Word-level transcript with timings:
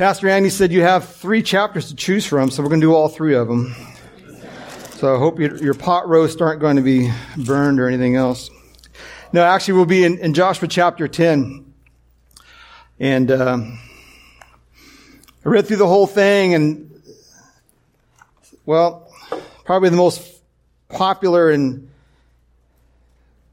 Pastor 0.00 0.30
Andy 0.30 0.48
said 0.48 0.72
you 0.72 0.80
have 0.80 1.06
three 1.06 1.42
chapters 1.42 1.88
to 1.88 1.94
choose 1.94 2.24
from, 2.24 2.50
so 2.50 2.62
we're 2.62 2.70
going 2.70 2.80
to 2.80 2.86
do 2.86 2.94
all 2.94 3.10
three 3.10 3.34
of 3.34 3.48
them. 3.48 3.76
So 4.92 5.14
I 5.14 5.18
hope 5.18 5.38
your, 5.38 5.54
your 5.58 5.74
pot 5.74 6.08
roasts 6.08 6.40
aren't 6.40 6.58
going 6.58 6.76
to 6.76 6.82
be 6.82 7.12
burned 7.36 7.78
or 7.78 7.86
anything 7.86 8.16
else. 8.16 8.48
No, 9.34 9.42
actually, 9.42 9.74
we'll 9.74 9.84
be 9.84 10.04
in, 10.04 10.16
in 10.16 10.32
Joshua 10.32 10.68
chapter 10.68 11.06
10. 11.06 11.70
And 12.98 13.30
um, 13.30 13.78
I 15.44 15.50
read 15.50 15.66
through 15.66 15.76
the 15.76 15.86
whole 15.86 16.06
thing, 16.06 16.54
and, 16.54 17.02
well, 18.64 19.12
probably 19.66 19.90
the 19.90 19.96
most 19.96 20.40
popular 20.88 21.50
and 21.50 21.90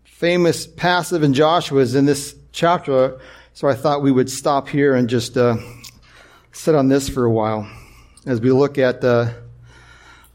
famous 0.06 0.66
passive 0.66 1.24
in 1.24 1.34
Joshua 1.34 1.82
is 1.82 1.94
in 1.94 2.06
this 2.06 2.36
chapter. 2.54 3.20
So 3.54 3.68
I 3.68 3.74
thought 3.74 4.02
we 4.02 4.14
would 4.14 4.30
stop 4.30 4.70
here 4.70 4.96
and 4.96 5.10
just 5.10 5.36
uh, 5.36 5.58
sit 6.58 6.74
on 6.74 6.88
this 6.88 7.08
for 7.08 7.24
a 7.24 7.32
while 7.32 7.70
as 8.26 8.42
we 8.42 8.52
look 8.52 8.80
at 8.80 9.04
uh, 9.04 9.30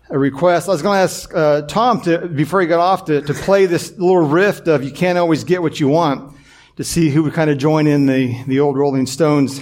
a 0.09 0.19
request. 0.19 0.69
I 0.69 0.73
was 0.73 0.81
going 0.81 0.97
to 0.97 1.03
ask 1.03 1.35
uh, 1.35 1.63
Tom 1.63 2.01
to, 2.03 2.29
before 2.29 2.61
he 2.61 2.69
got 2.69 2.79
off 2.79 3.07
to, 3.07 3.23
to 3.23 3.35
play 3.35 3.67
this 3.67 3.91
little 3.99 4.23
riff 4.23 4.67
of 4.69 4.85
"You 4.85 4.93
Can't 4.93 5.19
Always 5.19 5.43
Get 5.43 5.63
What 5.63 5.81
You 5.81 5.89
Want" 5.89 6.37
to 6.77 6.85
see 6.85 7.11
who 7.11 7.25
would 7.25 7.35
kind 7.35 7.51
of 7.51 7.59
join 7.59 7.89
in 7.89 8.07
the 8.07 8.41
the 8.45 8.61
old 8.61 8.79
Rolling 8.79 9.07
Stones 9.07 9.61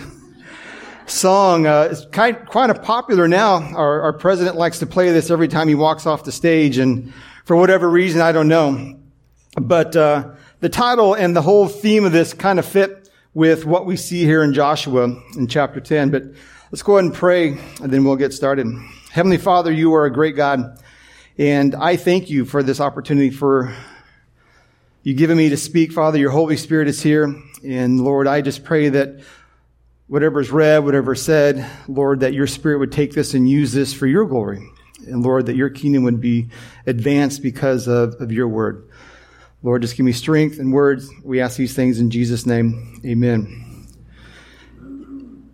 song. 1.06 1.66
Uh, 1.66 1.88
it's 1.90 2.06
quite 2.12 2.46
quite 2.46 2.68
a 2.68 2.74
popular 2.74 3.26
now. 3.26 3.54
Our, 3.74 4.02
our 4.02 4.12
president 4.12 4.56
likes 4.56 4.80
to 4.80 4.86
play 4.86 5.10
this 5.12 5.30
every 5.30 5.48
time 5.48 5.66
he 5.66 5.74
walks 5.74 6.04
off 6.04 6.24
the 6.24 6.32
stage, 6.32 6.76
and 6.76 7.12
for 7.46 7.56
whatever 7.56 7.88
reason, 7.88 8.20
I 8.20 8.32
don't 8.32 8.48
know. 8.48 9.00
But 9.56 9.96
uh, 9.96 10.32
the 10.60 10.68
title 10.68 11.14
and 11.14 11.34
the 11.34 11.42
whole 11.42 11.68
theme 11.68 12.04
of 12.04 12.12
this 12.12 12.34
kind 12.34 12.58
of 12.58 12.66
fit 12.66 12.99
with 13.34 13.64
what 13.64 13.86
we 13.86 13.96
see 13.96 14.24
here 14.24 14.42
in 14.42 14.52
Joshua 14.52 15.04
in 15.36 15.46
chapter 15.46 15.80
10. 15.80 16.10
But 16.10 16.24
let's 16.70 16.82
go 16.82 16.96
ahead 16.96 17.04
and 17.04 17.14
pray, 17.14 17.58
and 17.80 17.92
then 17.92 18.04
we'll 18.04 18.16
get 18.16 18.32
started. 18.32 18.66
Heavenly 19.10 19.38
Father, 19.38 19.72
you 19.72 19.94
are 19.94 20.04
a 20.04 20.12
great 20.12 20.36
God, 20.36 20.78
and 21.38 21.74
I 21.74 21.96
thank 21.96 22.30
you 22.30 22.44
for 22.44 22.62
this 22.62 22.80
opportunity 22.80 23.30
for 23.30 23.74
you 25.02 25.14
giving 25.14 25.36
me 25.36 25.48
to 25.48 25.56
speak. 25.56 25.92
Father, 25.92 26.18
your 26.18 26.30
Holy 26.30 26.56
Spirit 26.56 26.88
is 26.88 27.02
here, 27.02 27.34
and 27.64 28.00
Lord, 28.00 28.26
I 28.26 28.40
just 28.40 28.64
pray 28.64 28.88
that 28.90 29.20
whatever 30.08 30.40
is 30.40 30.50
read, 30.50 30.84
whatever 30.84 31.12
is 31.12 31.22
said, 31.22 31.64
Lord, 31.86 32.20
that 32.20 32.34
your 32.34 32.48
Spirit 32.48 32.78
would 32.78 32.92
take 32.92 33.12
this 33.14 33.34
and 33.34 33.48
use 33.48 33.72
this 33.72 33.94
for 33.94 34.06
your 34.06 34.26
glory. 34.26 34.68
And 35.06 35.22
Lord, 35.22 35.46
that 35.46 35.56
your 35.56 35.70
kingdom 35.70 36.02
would 36.02 36.20
be 36.20 36.50
advanced 36.86 37.42
because 37.42 37.88
of, 37.88 38.14
of 38.20 38.30
your 38.32 38.48
word. 38.48 38.89
Lord, 39.62 39.82
just 39.82 39.94
give 39.94 40.06
me 40.06 40.12
strength 40.12 40.58
and 40.58 40.72
words. 40.72 41.10
We 41.22 41.42
ask 41.42 41.58
these 41.58 41.74
things 41.74 42.00
in 42.00 42.10
Jesus' 42.10 42.46
name. 42.46 42.98
Amen. 43.04 43.86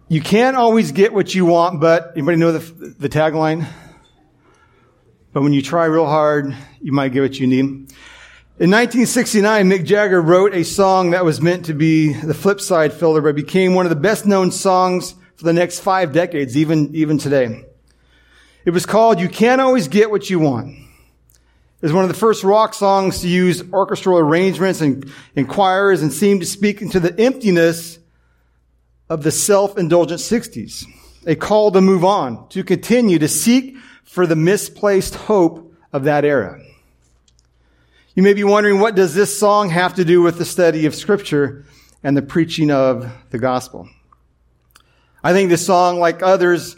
You 0.08 0.20
can't 0.20 0.56
always 0.56 0.92
get 0.92 1.12
what 1.12 1.34
you 1.34 1.44
want, 1.44 1.80
but 1.80 2.12
anybody 2.12 2.36
know 2.36 2.52
the, 2.52 2.94
the 2.98 3.08
tagline? 3.08 3.66
But 5.32 5.42
when 5.42 5.52
you 5.52 5.60
try 5.60 5.86
real 5.86 6.06
hard, 6.06 6.56
you 6.80 6.92
might 6.92 7.08
get 7.08 7.22
what 7.22 7.40
you 7.40 7.48
need. 7.48 7.64
In 8.58 8.70
1969, 8.70 9.68
Mick 9.68 9.84
Jagger 9.84 10.22
wrote 10.22 10.54
a 10.54 10.62
song 10.62 11.10
that 11.10 11.24
was 11.24 11.42
meant 11.42 11.66
to 11.66 11.74
be 11.74 12.12
the 12.12 12.32
flip 12.32 12.60
side 12.60 12.92
filler, 12.92 13.20
but 13.20 13.34
became 13.34 13.74
one 13.74 13.86
of 13.86 13.90
the 13.90 13.96
best 13.96 14.24
known 14.24 14.52
songs 14.52 15.16
for 15.34 15.44
the 15.44 15.52
next 15.52 15.80
five 15.80 16.12
decades, 16.12 16.56
even, 16.56 16.94
even 16.94 17.18
today. 17.18 17.64
It 18.64 18.70
was 18.70 18.86
called 18.86 19.18
You 19.18 19.28
Can't 19.28 19.60
Always 19.60 19.88
Get 19.88 20.12
What 20.12 20.30
You 20.30 20.38
Want 20.38 20.85
is 21.82 21.92
one 21.92 22.04
of 22.04 22.08
the 22.08 22.14
first 22.14 22.42
rock 22.42 22.74
songs 22.74 23.20
to 23.20 23.28
use 23.28 23.62
orchestral 23.72 24.18
arrangements 24.18 24.80
and, 24.80 25.10
and 25.34 25.48
choirs 25.48 26.02
and 26.02 26.12
seemed 26.12 26.40
to 26.40 26.46
speak 26.46 26.80
into 26.80 26.98
the 26.98 27.18
emptiness 27.20 27.98
of 29.08 29.22
the 29.22 29.30
self-indulgent 29.30 30.20
60s. 30.20 30.84
A 31.26 31.36
call 31.36 31.70
to 31.72 31.80
move 31.80 32.04
on, 32.04 32.48
to 32.50 32.64
continue 32.64 33.18
to 33.18 33.28
seek 33.28 33.76
for 34.04 34.26
the 34.26 34.36
misplaced 34.36 35.14
hope 35.14 35.74
of 35.92 36.04
that 36.04 36.24
era. 36.24 36.60
You 38.14 38.22
may 38.22 38.32
be 38.32 38.44
wondering, 38.44 38.80
what 38.80 38.94
does 38.94 39.14
this 39.14 39.38
song 39.38 39.68
have 39.70 39.94
to 39.96 40.04
do 40.04 40.22
with 40.22 40.38
the 40.38 40.44
study 40.44 40.86
of 40.86 40.94
scripture 40.94 41.66
and 42.02 42.16
the 42.16 42.22
preaching 42.22 42.70
of 42.70 43.12
the 43.30 43.38
gospel? 43.38 43.88
I 45.22 45.32
think 45.32 45.50
this 45.50 45.66
song, 45.66 45.98
like 45.98 46.22
others, 46.22 46.76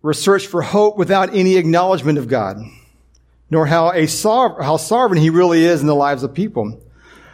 research 0.00 0.46
for 0.46 0.62
hope 0.62 0.96
without 0.96 1.34
any 1.34 1.56
acknowledgement 1.56 2.18
of 2.18 2.28
God 2.28 2.58
nor 3.50 3.66
how 3.66 3.90
a 3.92 4.06
how 4.06 4.76
sovereign 4.76 5.20
he 5.20 5.30
really 5.30 5.64
is 5.64 5.80
in 5.80 5.86
the 5.86 5.94
lives 5.94 6.22
of 6.22 6.34
people. 6.34 6.80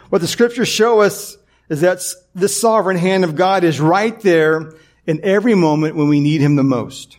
What 0.09 0.21
the 0.21 0.27
scriptures 0.27 0.67
show 0.67 1.01
us 1.01 1.37
is 1.69 1.81
that 1.81 2.01
this 2.33 2.59
sovereign 2.59 2.97
hand 2.97 3.23
of 3.23 3.35
God 3.35 3.63
is 3.63 3.79
right 3.79 4.19
there 4.21 4.73
in 5.05 5.19
every 5.23 5.55
moment 5.55 5.95
when 5.95 6.07
we 6.07 6.19
need 6.19 6.41
him 6.41 6.55
the 6.55 6.63
most. 6.63 7.17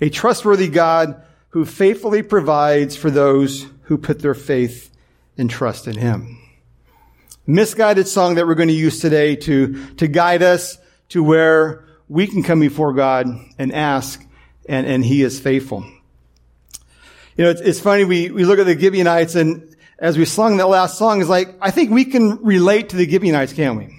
A 0.00 0.08
trustworthy 0.10 0.68
God 0.68 1.22
who 1.50 1.64
faithfully 1.64 2.22
provides 2.22 2.96
for 2.96 3.10
those 3.10 3.66
who 3.84 3.98
put 3.98 4.20
their 4.20 4.34
faith 4.34 4.90
and 5.36 5.50
trust 5.50 5.86
in 5.86 5.96
him. 5.96 6.38
Misguided 7.46 8.06
song 8.06 8.36
that 8.36 8.46
we're 8.46 8.54
going 8.54 8.68
to 8.68 8.74
use 8.74 9.00
today 9.00 9.36
to, 9.36 9.94
to 9.96 10.06
guide 10.06 10.42
us 10.42 10.78
to 11.10 11.22
where 11.22 11.84
we 12.08 12.26
can 12.26 12.42
come 12.42 12.60
before 12.60 12.92
God 12.92 13.26
and 13.58 13.72
ask, 13.72 14.24
and, 14.68 14.86
and 14.86 15.04
he 15.04 15.22
is 15.22 15.40
faithful. 15.40 15.84
You 17.36 17.44
know, 17.44 17.50
it's, 17.50 17.60
it's 17.60 17.80
funny, 17.80 18.04
we, 18.04 18.30
we 18.30 18.44
look 18.44 18.58
at 18.58 18.66
the 18.66 18.78
Gibeonites 18.78 19.34
and 19.34 19.74
as 19.98 20.18
we 20.18 20.24
sung 20.24 20.56
that 20.56 20.66
last 20.66 20.98
song, 20.98 21.20
is 21.20 21.28
like, 21.28 21.54
I 21.60 21.70
think 21.70 21.90
we 21.90 22.04
can 22.04 22.42
relate 22.44 22.88
to 22.88 22.96
the 22.96 23.08
Gibeonites, 23.08 23.52
can't 23.52 23.78
we? 23.78 23.96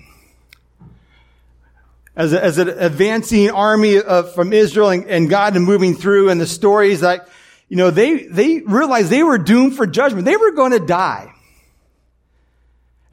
As, 2.13 2.33
a, 2.33 2.43
as 2.43 2.57
an 2.57 2.67
advancing 2.67 3.49
army 3.49 3.99
of, 3.99 4.35
from 4.35 4.51
Israel 4.51 4.89
and, 4.89 5.05
and 5.05 5.29
God 5.29 5.55
and 5.55 5.65
moving 5.65 5.95
through 5.95 6.29
and 6.29 6.39
the 6.41 6.45
stories 6.45 6.99
that, 6.99 7.29
you 7.69 7.77
know, 7.77 7.89
they, 7.89 8.25
they 8.25 8.59
realized 8.59 9.09
they 9.09 9.23
were 9.23 9.37
doomed 9.37 9.77
for 9.77 9.87
judgment. 9.87 10.25
They 10.25 10.35
were 10.35 10.51
going 10.51 10.73
to 10.73 10.85
die. 10.85 11.32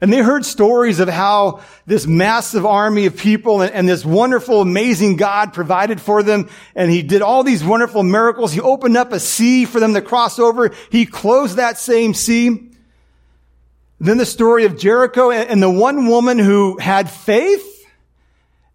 And 0.01 0.11
they 0.11 0.17
heard 0.17 0.45
stories 0.45 0.99
of 0.99 1.07
how 1.07 1.61
this 1.85 2.07
massive 2.07 2.65
army 2.65 3.05
of 3.05 3.15
people 3.15 3.61
and, 3.61 3.71
and, 3.71 3.87
this 3.87 4.03
wonderful, 4.03 4.61
amazing 4.61 5.15
God 5.15 5.53
provided 5.53 6.01
for 6.01 6.23
them. 6.23 6.49
And 6.73 6.89
he 6.89 7.03
did 7.03 7.21
all 7.21 7.43
these 7.43 7.63
wonderful 7.63 8.01
miracles. 8.01 8.51
He 8.51 8.59
opened 8.59 8.97
up 8.97 9.13
a 9.13 9.19
sea 9.19 9.65
for 9.65 9.79
them 9.79 9.93
to 9.93 10.01
cross 10.01 10.39
over. 10.39 10.71
He 10.89 11.05
closed 11.05 11.57
that 11.57 11.77
same 11.77 12.15
sea. 12.15 12.71
Then 13.99 14.17
the 14.17 14.25
story 14.25 14.65
of 14.65 14.75
Jericho 14.75 15.29
and, 15.29 15.47
and 15.47 15.61
the 15.61 15.69
one 15.69 16.07
woman 16.07 16.39
who 16.39 16.79
had 16.79 17.07
faith. 17.07 17.85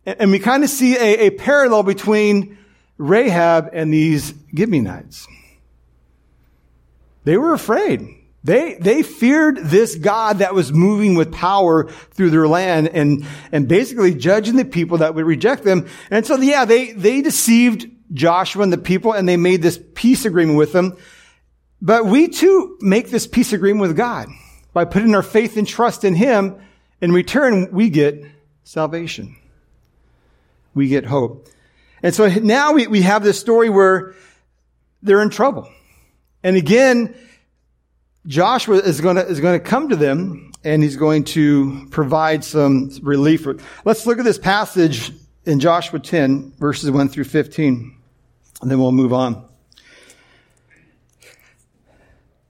And, 0.06 0.20
and 0.20 0.30
we 0.30 0.38
kind 0.38 0.62
of 0.62 0.70
see 0.70 0.96
a, 0.96 1.26
a 1.26 1.30
parallel 1.30 1.82
between 1.82 2.56
Rahab 2.98 3.70
and 3.72 3.92
these 3.92 4.32
Gibeonites. 4.56 5.26
They 7.24 7.36
were 7.36 7.52
afraid. 7.52 8.14
They, 8.46 8.74
they 8.74 9.02
feared 9.02 9.56
this 9.56 9.96
God 9.96 10.38
that 10.38 10.54
was 10.54 10.72
moving 10.72 11.16
with 11.16 11.32
power 11.32 11.88
through 12.12 12.30
their 12.30 12.46
land 12.46 12.86
and, 12.86 13.26
and 13.50 13.66
basically 13.66 14.14
judging 14.14 14.54
the 14.54 14.64
people 14.64 14.98
that 14.98 15.16
would 15.16 15.24
reject 15.24 15.64
them. 15.64 15.88
And 16.12 16.24
so, 16.24 16.36
yeah, 16.36 16.64
they, 16.64 16.92
they 16.92 17.22
deceived 17.22 17.90
Joshua 18.12 18.62
and 18.62 18.72
the 18.72 18.78
people 18.78 19.12
and 19.12 19.28
they 19.28 19.36
made 19.36 19.62
this 19.62 19.80
peace 19.96 20.24
agreement 20.24 20.56
with 20.56 20.70
them. 20.72 20.96
But 21.82 22.06
we 22.06 22.28
too 22.28 22.78
make 22.80 23.10
this 23.10 23.26
peace 23.26 23.52
agreement 23.52 23.80
with 23.80 23.96
God 23.96 24.28
by 24.72 24.84
putting 24.84 25.16
our 25.16 25.24
faith 25.24 25.56
and 25.56 25.66
trust 25.66 26.04
in 26.04 26.14
Him. 26.14 26.54
In 27.00 27.10
return, 27.10 27.72
we 27.72 27.90
get 27.90 28.24
salvation. 28.62 29.34
We 30.72 30.86
get 30.86 31.04
hope. 31.04 31.48
And 32.00 32.14
so 32.14 32.28
now 32.28 32.74
we, 32.74 32.86
we 32.86 33.02
have 33.02 33.24
this 33.24 33.40
story 33.40 33.70
where 33.70 34.14
they're 35.02 35.20
in 35.20 35.30
trouble. 35.30 35.68
And 36.44 36.56
again, 36.56 37.12
Joshua 38.26 38.78
is 38.78 39.00
going 39.00 39.16
to, 39.16 39.26
is 39.26 39.40
going 39.40 39.58
to 39.58 39.64
come 39.64 39.88
to 39.90 39.96
them 39.96 40.50
and 40.64 40.82
he's 40.82 40.96
going 40.96 41.24
to 41.24 41.86
provide 41.90 42.42
some 42.42 42.90
relief. 43.02 43.46
Let's 43.84 44.04
look 44.04 44.18
at 44.18 44.24
this 44.24 44.38
passage 44.38 45.12
in 45.44 45.60
Joshua 45.60 46.00
10, 46.00 46.54
verses 46.58 46.90
1 46.90 47.08
through 47.08 47.24
15, 47.24 47.96
and 48.62 48.70
then 48.70 48.80
we'll 48.80 48.90
move 48.90 49.12
on. 49.12 49.46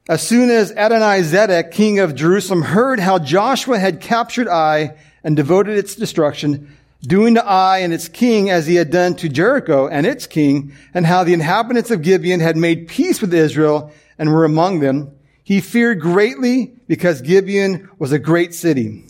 As 0.08 0.26
soon 0.26 0.50
as 0.50 0.72
Adonizedek, 0.72 1.72
king 1.72 1.98
of 1.98 2.14
Jerusalem, 2.14 2.62
heard 2.62 2.98
how 2.98 3.18
Joshua 3.18 3.78
had 3.78 4.00
captured 4.00 4.48
Ai 4.48 4.96
and 5.22 5.36
devoted 5.36 5.76
its 5.76 5.94
destruction, 5.94 6.74
doing 7.02 7.34
to 7.34 7.44
Ai 7.44 7.78
and 7.78 7.92
its 7.92 8.08
king 8.08 8.48
as 8.48 8.66
he 8.66 8.76
had 8.76 8.90
done 8.90 9.14
to 9.16 9.28
Jericho 9.28 9.88
and 9.88 10.06
its 10.06 10.26
king, 10.26 10.72
and 10.94 11.04
how 11.04 11.22
the 11.22 11.34
inhabitants 11.34 11.90
of 11.90 12.00
Gibeon 12.00 12.40
had 12.40 12.56
made 12.56 12.88
peace 12.88 13.20
with 13.20 13.34
Israel 13.34 13.92
and 14.16 14.32
were 14.32 14.46
among 14.46 14.78
them, 14.80 15.12
he 15.46 15.60
feared 15.60 16.00
greatly 16.00 16.74
because 16.88 17.22
Gibeon 17.22 17.88
was 18.00 18.10
a 18.10 18.18
great 18.18 18.52
city, 18.52 19.04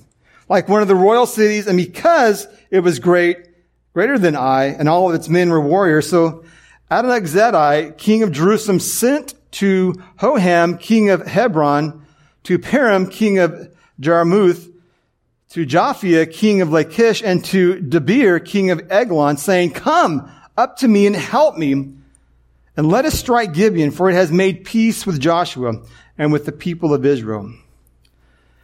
like 0.50 0.68
one 0.68 0.82
of 0.82 0.88
the 0.88 0.94
royal 0.94 1.24
cities, 1.24 1.66
and 1.66 1.78
because 1.78 2.46
it 2.70 2.80
was 2.80 2.98
great, 2.98 3.38
greater 3.94 4.18
than 4.18 4.36
Ai, 4.36 4.64
and 4.66 4.86
all 4.86 5.08
of 5.08 5.14
its 5.14 5.30
men 5.30 5.48
were 5.48 5.62
warriors. 5.62 6.10
So 6.10 6.44
Adonizedek, 6.90 7.96
king 7.96 8.22
of 8.22 8.32
Jerusalem, 8.32 8.80
sent 8.80 9.32
to 9.52 9.94
Hoham, 10.18 10.78
king 10.78 11.08
of 11.08 11.26
Hebron, 11.26 12.04
to 12.42 12.58
Piram, 12.58 13.10
king 13.10 13.38
of 13.38 13.74
Jarmuth, 13.98 14.70
to 15.52 15.64
Japhia, 15.64 16.30
king 16.30 16.60
of 16.60 16.70
Lachish, 16.70 17.22
and 17.22 17.42
to 17.46 17.76
Debir, 17.76 18.44
king 18.44 18.70
of 18.70 18.82
Eglon, 18.90 19.38
saying, 19.38 19.70
Come 19.70 20.30
up 20.54 20.76
to 20.80 20.88
me 20.88 21.06
and 21.06 21.16
help 21.16 21.56
me, 21.56 21.94
and 22.76 22.90
let 22.90 23.06
us 23.06 23.18
strike 23.18 23.54
Gibeon, 23.54 23.90
for 23.90 24.10
it 24.10 24.14
has 24.14 24.30
made 24.30 24.66
peace 24.66 25.06
with 25.06 25.18
Joshua 25.18 25.82
and 26.18 26.32
with 26.32 26.46
the 26.46 26.52
people 26.52 26.94
of 26.94 27.04
Israel. 27.04 27.52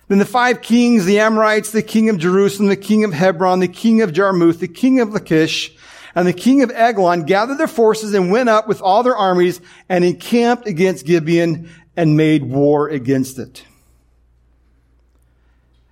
Then 0.09 0.19
the 0.19 0.25
five 0.25 0.63
kings, 0.63 1.05
the 1.05 1.21
Amorites, 1.21 1.71
the 1.71 1.83
king 1.83 2.09
of 2.09 2.19
Jerusalem, 2.19 2.69
the 2.69 2.77
king 2.77 3.05
of 3.05 3.13
Hebron, 3.13 3.61
the 3.61 3.69
king 3.69 4.03
of 4.03 4.13
Jarmuth, 4.13 4.61
the 4.61 4.69
king 4.69 5.01
of 5.01 5.11
Lachish, 5.11 5.75
and 6.15 6.29
the 6.29 6.33
king 6.33 6.63
of 6.63 6.71
Eglon 6.71 7.25
gathered 7.25 7.59
their 7.59 7.67
forces 7.67 8.13
and 8.13 8.31
went 8.31 8.49
up 8.49 8.69
with 8.69 8.83
all 8.83 9.03
their 9.03 9.17
armies 9.17 9.61
and 9.89 10.05
encamped 10.05 10.67
against 10.67 11.07
Gibeon 11.07 11.71
and 11.97 12.17
made 12.17 12.45
war 12.45 12.89
against 12.89 13.39
it. 13.39 13.65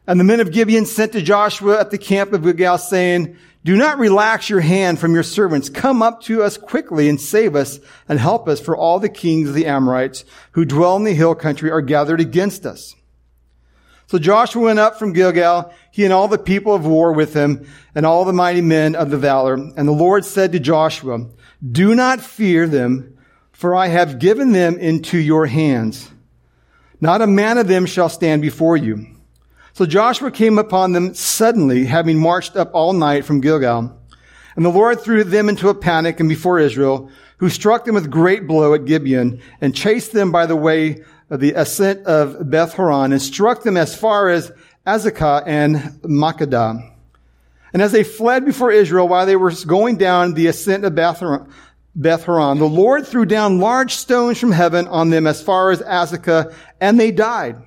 And 0.06 0.18
the 0.18 0.24
men 0.24 0.40
of 0.40 0.50
Gibeon 0.50 0.86
sent 0.86 1.12
to 1.12 1.22
Joshua 1.22 1.80
at 1.80 1.90
the 1.90 1.98
camp 1.98 2.32
of 2.32 2.42
Gilgal 2.42 2.78
saying, 2.78 3.36
do 3.62 3.76
not 3.76 3.98
relax 3.98 4.48
your 4.48 4.60
hand 4.60 4.98
from 4.98 5.12
your 5.12 5.22
servants. 5.22 5.68
Come 5.68 6.02
up 6.02 6.22
to 6.22 6.42
us 6.42 6.56
quickly 6.56 7.08
and 7.08 7.20
save 7.20 7.54
us 7.54 7.78
and 8.08 8.18
help 8.18 8.48
us 8.48 8.60
for 8.60 8.76
all 8.76 8.98
the 8.98 9.08
kings 9.08 9.50
of 9.50 9.54
the 9.54 9.66
Amorites 9.66 10.24
who 10.52 10.64
dwell 10.64 10.96
in 10.96 11.04
the 11.04 11.12
hill 11.12 11.34
country 11.34 11.70
are 11.70 11.82
gathered 11.82 12.20
against 12.20 12.64
us. 12.64 12.94
So 14.06 14.18
Joshua 14.18 14.62
went 14.62 14.78
up 14.78 14.98
from 14.98 15.12
Gilgal, 15.12 15.72
he 15.92 16.04
and 16.04 16.12
all 16.12 16.26
the 16.26 16.38
people 16.38 16.74
of 16.74 16.86
war 16.86 17.12
with 17.12 17.34
him 17.34 17.66
and 17.94 18.04
all 18.04 18.24
the 18.24 18.32
mighty 18.32 18.60
men 18.60 18.96
of 18.96 19.10
the 19.10 19.18
valor. 19.18 19.54
And 19.54 19.86
the 19.86 19.92
Lord 19.92 20.24
said 20.24 20.52
to 20.52 20.58
Joshua, 20.58 21.26
do 21.70 21.94
not 21.94 22.20
fear 22.20 22.66
them, 22.66 23.18
for 23.52 23.74
I 23.74 23.88
have 23.88 24.18
given 24.18 24.52
them 24.52 24.78
into 24.78 25.18
your 25.18 25.46
hands. 25.46 26.10
Not 27.00 27.20
a 27.22 27.26
man 27.26 27.58
of 27.58 27.68
them 27.68 27.86
shall 27.86 28.08
stand 28.08 28.42
before 28.42 28.76
you. 28.76 29.06
So 29.72 29.86
Joshua 29.86 30.30
came 30.30 30.58
upon 30.58 30.92
them 30.92 31.14
suddenly, 31.14 31.84
having 31.86 32.18
marched 32.18 32.56
up 32.56 32.70
all 32.74 32.92
night 32.92 33.24
from 33.24 33.40
Gilgal. 33.40 33.96
And 34.56 34.64
the 34.64 34.70
Lord 34.70 35.00
threw 35.00 35.24
them 35.24 35.48
into 35.48 35.68
a 35.68 35.74
panic 35.74 36.20
and 36.20 36.28
before 36.28 36.58
Israel, 36.58 37.10
who 37.38 37.48
struck 37.48 37.84
them 37.84 37.94
with 37.94 38.10
great 38.10 38.46
blow 38.46 38.74
at 38.74 38.84
Gibeon 38.84 39.40
and 39.60 39.74
chased 39.74 40.12
them 40.12 40.30
by 40.32 40.46
the 40.46 40.56
way 40.56 41.02
of 41.30 41.40
the 41.40 41.52
ascent 41.52 42.04
of 42.06 42.50
Beth 42.50 42.74
Horon 42.74 43.12
and 43.12 43.22
struck 43.22 43.62
them 43.62 43.76
as 43.76 43.94
far 43.94 44.28
as 44.28 44.52
Azekah 44.86 45.44
and 45.46 45.76
Makkedah. 46.02 46.92
And 47.72 47.80
as 47.80 47.92
they 47.92 48.02
fled 48.02 48.44
before 48.44 48.72
Israel 48.72 49.06
while 49.06 49.26
they 49.26 49.36
were 49.36 49.52
going 49.66 49.96
down 49.96 50.34
the 50.34 50.48
ascent 50.48 50.84
of 50.84 50.94
Beth 50.96 51.20
Horon, 51.20 52.58
the 52.58 52.64
Lord 52.64 53.06
threw 53.06 53.24
down 53.24 53.60
large 53.60 53.94
stones 53.94 54.38
from 54.38 54.50
heaven 54.50 54.88
on 54.88 55.10
them 55.10 55.26
as 55.28 55.40
far 55.40 55.70
as 55.70 55.80
Azekah, 55.80 56.52
and 56.80 56.98
they 56.98 57.12
died. 57.12 57.62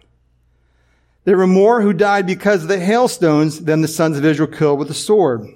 There 1.26 1.38
were 1.38 1.48
more 1.48 1.82
who 1.82 1.94
died 1.94 2.26
because 2.28 2.64
of 2.64 2.68
the 2.68 2.80
hailstones 2.80 3.62
than 3.62 3.82
the 3.82 3.88
sons 3.88 4.18
of 4.18 4.26
Israel 4.26 4.50
killed 4.50 4.80
with 4.80 4.90
the 4.90 4.94
sword. 4.94 5.48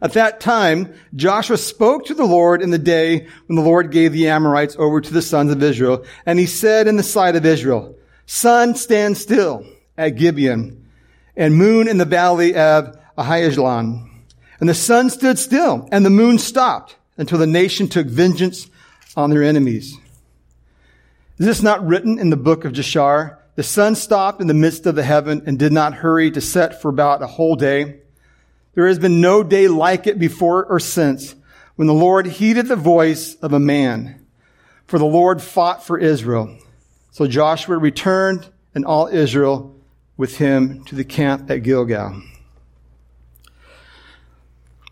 At 0.00 0.12
that 0.12 0.40
time, 0.40 0.94
Joshua 1.16 1.56
spoke 1.56 2.06
to 2.06 2.14
the 2.14 2.26
Lord 2.26 2.62
in 2.62 2.70
the 2.70 2.78
day 2.78 3.26
when 3.46 3.56
the 3.56 3.62
Lord 3.62 3.90
gave 3.90 4.12
the 4.12 4.28
Amorites 4.28 4.76
over 4.78 5.00
to 5.00 5.12
the 5.12 5.22
sons 5.22 5.50
of 5.50 5.62
Israel. 5.62 6.04
And 6.24 6.38
he 6.38 6.46
said 6.46 6.86
in 6.86 6.96
the 6.96 7.02
sight 7.02 7.34
of 7.34 7.44
Israel, 7.44 7.96
Sun, 8.26 8.76
stand 8.76 9.16
still 9.16 9.64
at 9.96 10.10
Gibeon 10.10 10.86
and 11.36 11.56
moon 11.56 11.88
in 11.88 11.98
the 11.98 12.04
valley 12.04 12.54
of 12.54 12.96
Aijalon. 13.16 14.08
And 14.60 14.68
the 14.68 14.74
sun 14.74 15.10
stood 15.10 15.38
still 15.38 15.88
and 15.90 16.04
the 16.04 16.10
moon 16.10 16.38
stopped 16.38 16.96
until 17.16 17.38
the 17.38 17.46
nation 17.46 17.88
took 17.88 18.06
vengeance 18.06 18.68
on 19.16 19.30
their 19.30 19.42
enemies. 19.42 19.96
Is 21.38 21.46
this 21.46 21.62
not 21.62 21.86
written 21.86 22.18
in 22.18 22.30
the 22.30 22.36
book 22.36 22.64
of 22.64 22.72
Jashar? 22.72 23.38
The 23.58 23.64
sun 23.64 23.96
stopped 23.96 24.40
in 24.40 24.46
the 24.46 24.54
midst 24.54 24.86
of 24.86 24.94
the 24.94 25.02
heaven 25.02 25.42
and 25.44 25.58
did 25.58 25.72
not 25.72 25.92
hurry 25.92 26.30
to 26.30 26.40
set 26.40 26.80
for 26.80 26.90
about 26.90 27.22
a 27.22 27.26
whole 27.26 27.56
day. 27.56 27.98
There 28.74 28.86
has 28.86 29.00
been 29.00 29.20
no 29.20 29.42
day 29.42 29.66
like 29.66 30.06
it 30.06 30.16
before 30.16 30.64
or 30.64 30.78
since 30.78 31.34
when 31.74 31.88
the 31.88 31.92
Lord 31.92 32.28
heeded 32.28 32.68
the 32.68 32.76
voice 32.76 33.34
of 33.42 33.52
a 33.52 33.58
man. 33.58 34.24
For 34.86 35.00
the 35.00 35.06
Lord 35.06 35.42
fought 35.42 35.84
for 35.84 35.98
Israel. 35.98 36.56
So 37.10 37.26
Joshua 37.26 37.78
returned 37.78 38.48
and 38.76 38.84
all 38.84 39.08
Israel 39.08 39.74
with 40.16 40.38
him 40.38 40.84
to 40.84 40.94
the 40.94 41.02
camp 41.02 41.50
at 41.50 41.64
Gilgal. 41.64 42.22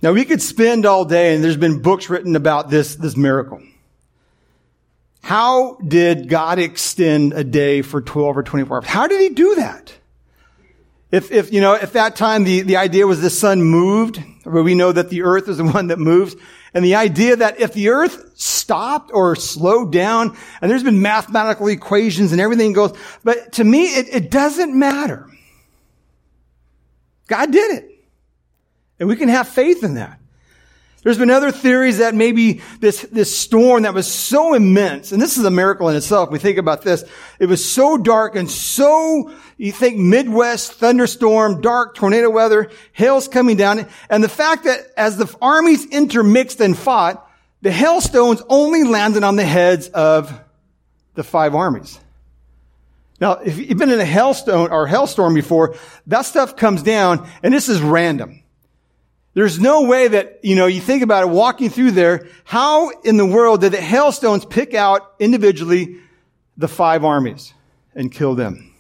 Now 0.02 0.10
we 0.10 0.24
could 0.24 0.42
spend 0.42 0.86
all 0.86 1.04
day 1.04 1.36
and 1.36 1.44
there's 1.44 1.56
been 1.56 1.82
books 1.82 2.10
written 2.10 2.34
about 2.34 2.68
this, 2.70 2.96
this 2.96 3.16
miracle. 3.16 3.62
How 5.26 5.74
did 5.84 6.28
God 6.28 6.60
extend 6.60 7.32
a 7.32 7.42
day 7.42 7.82
for 7.82 8.00
12 8.00 8.36
or 8.36 8.44
24 8.44 8.76
hours? 8.76 8.86
How 8.86 9.08
did 9.08 9.20
he 9.20 9.30
do 9.30 9.56
that? 9.56 9.92
If, 11.10 11.32
if, 11.32 11.52
you 11.52 11.60
know, 11.60 11.74
if 11.74 11.94
that 11.94 12.14
time 12.14 12.44
the, 12.44 12.60
the 12.60 12.76
idea 12.76 13.08
was 13.08 13.20
the 13.20 13.28
sun 13.28 13.60
moved, 13.60 14.22
where 14.44 14.62
we 14.62 14.76
know 14.76 14.92
that 14.92 15.10
the 15.10 15.22
earth 15.22 15.48
is 15.48 15.56
the 15.56 15.64
one 15.64 15.88
that 15.88 15.98
moves, 15.98 16.36
and 16.72 16.84
the 16.84 16.94
idea 16.94 17.34
that 17.34 17.58
if 17.58 17.72
the 17.72 17.88
earth 17.88 18.38
stopped 18.38 19.10
or 19.12 19.34
slowed 19.34 19.90
down, 19.90 20.36
and 20.60 20.70
there's 20.70 20.84
been 20.84 21.02
mathematical 21.02 21.66
equations 21.66 22.30
and 22.30 22.40
everything 22.40 22.72
goes, 22.72 22.96
but 23.24 23.54
to 23.54 23.64
me, 23.64 23.86
it, 23.86 24.06
it 24.14 24.30
doesn't 24.30 24.78
matter. 24.78 25.28
God 27.26 27.50
did 27.50 27.78
it. 27.78 27.90
And 29.00 29.08
we 29.08 29.16
can 29.16 29.28
have 29.28 29.48
faith 29.48 29.82
in 29.82 29.94
that. 29.94 30.20
There's 31.06 31.18
been 31.18 31.30
other 31.30 31.52
theories 31.52 31.98
that 31.98 32.16
maybe 32.16 32.62
this, 32.80 33.02
this 33.12 33.38
storm 33.38 33.84
that 33.84 33.94
was 33.94 34.12
so 34.12 34.54
immense, 34.54 35.12
and 35.12 35.22
this 35.22 35.38
is 35.38 35.44
a 35.44 35.52
miracle 35.52 35.88
in 35.88 35.94
itself. 35.94 36.32
We 36.32 36.40
think 36.40 36.58
about 36.58 36.82
this. 36.82 37.04
It 37.38 37.46
was 37.46 37.64
so 37.64 37.96
dark 37.96 38.34
and 38.34 38.50
so, 38.50 39.30
you 39.56 39.70
think 39.70 39.98
Midwest 39.98 40.72
thunderstorm, 40.72 41.60
dark 41.60 41.94
tornado 41.94 42.28
weather, 42.28 42.72
hail's 42.90 43.28
coming 43.28 43.56
down, 43.56 43.86
and 44.10 44.24
the 44.24 44.28
fact 44.28 44.64
that 44.64 44.80
as 44.96 45.16
the 45.16 45.32
armies 45.40 45.86
intermixed 45.86 46.60
and 46.60 46.76
fought, 46.76 47.24
the 47.62 47.70
hailstones 47.70 48.42
only 48.48 48.82
landed 48.82 49.22
on 49.22 49.36
the 49.36 49.44
heads 49.46 49.86
of 49.86 50.36
the 51.14 51.22
five 51.22 51.54
armies. 51.54 52.00
Now, 53.20 53.34
if 53.34 53.58
you've 53.58 53.78
been 53.78 53.92
in 53.92 54.00
a 54.00 54.04
hailstone 54.04 54.72
or 54.72 54.88
hailstorm 54.88 55.34
before, 55.34 55.76
that 56.08 56.22
stuff 56.22 56.56
comes 56.56 56.82
down, 56.82 57.30
and 57.44 57.54
this 57.54 57.68
is 57.68 57.80
random. 57.80 58.42
There's 59.36 59.60
no 59.60 59.82
way 59.82 60.08
that, 60.08 60.40
you 60.42 60.56
know, 60.56 60.64
you 60.64 60.80
think 60.80 61.02
about 61.02 61.24
it 61.24 61.28
walking 61.28 61.68
through 61.68 61.90
there, 61.90 62.26
how 62.44 62.88
in 63.04 63.18
the 63.18 63.26
world 63.26 63.60
did 63.60 63.72
the 63.72 63.80
hailstones 63.82 64.46
pick 64.46 64.72
out 64.72 65.12
individually 65.18 66.00
the 66.56 66.68
five 66.68 67.04
armies 67.04 67.52
and 67.94 68.10
kill 68.10 68.34
them? 68.34 68.72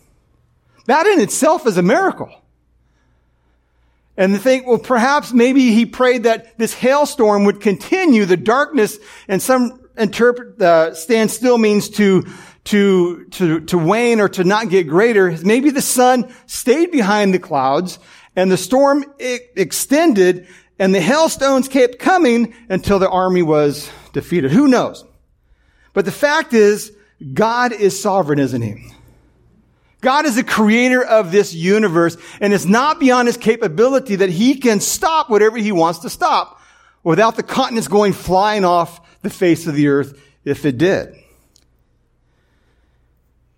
That 0.86 1.06
in 1.06 1.20
itself 1.20 1.66
is 1.66 1.76
a 1.76 1.82
miracle. 1.82 2.32
And 4.16 4.40
think, 4.40 4.66
well, 4.66 4.78
perhaps 4.78 5.30
maybe 5.30 5.72
he 5.72 5.84
prayed 5.84 6.22
that 6.22 6.56
this 6.56 6.72
hailstorm 6.72 7.44
would 7.44 7.60
continue 7.60 8.24
the 8.24 8.38
darkness 8.38 8.98
and 9.28 9.42
some 9.42 9.86
interpret, 9.98 10.58
uh, 10.62 10.94
stand 10.94 11.30
still 11.30 11.58
means 11.58 11.90
to, 11.90 12.24
to, 12.64 13.26
to, 13.26 13.60
to 13.60 13.76
wane 13.76 14.20
or 14.20 14.30
to 14.30 14.42
not 14.42 14.70
get 14.70 14.84
greater. 14.84 15.36
Maybe 15.44 15.68
the 15.68 15.82
sun 15.82 16.34
stayed 16.46 16.92
behind 16.92 17.34
the 17.34 17.38
clouds 17.38 17.98
and 18.36 18.52
the 18.52 18.58
storm 18.58 19.04
extended 19.18 20.46
and 20.78 20.94
the 20.94 21.00
hailstones 21.00 21.68
kept 21.68 21.98
coming 21.98 22.54
until 22.68 22.98
the 22.98 23.08
army 23.08 23.42
was 23.42 23.90
defeated. 24.12 24.52
Who 24.52 24.68
knows? 24.68 25.04
But 25.94 26.04
the 26.04 26.12
fact 26.12 26.52
is, 26.52 26.92
God 27.32 27.72
is 27.72 28.00
sovereign, 28.00 28.38
isn't 28.38 28.60
he? 28.60 28.92
God 30.02 30.26
is 30.26 30.36
the 30.36 30.44
creator 30.44 31.02
of 31.02 31.32
this 31.32 31.54
universe, 31.54 32.18
and 32.40 32.52
it's 32.52 32.66
not 32.66 33.00
beyond 33.00 33.28
his 33.28 33.38
capability 33.38 34.16
that 34.16 34.28
he 34.28 34.56
can 34.56 34.80
stop 34.80 35.30
whatever 35.30 35.56
he 35.56 35.72
wants 35.72 36.00
to 36.00 36.10
stop 36.10 36.60
without 37.02 37.36
the 37.36 37.42
continents 37.42 37.88
going 37.88 38.12
flying 38.12 38.64
off 38.64 39.00
the 39.22 39.30
face 39.30 39.66
of 39.66 39.74
the 39.74 39.88
earth 39.88 40.20
if 40.44 40.66
it 40.66 40.76
did. 40.76 41.14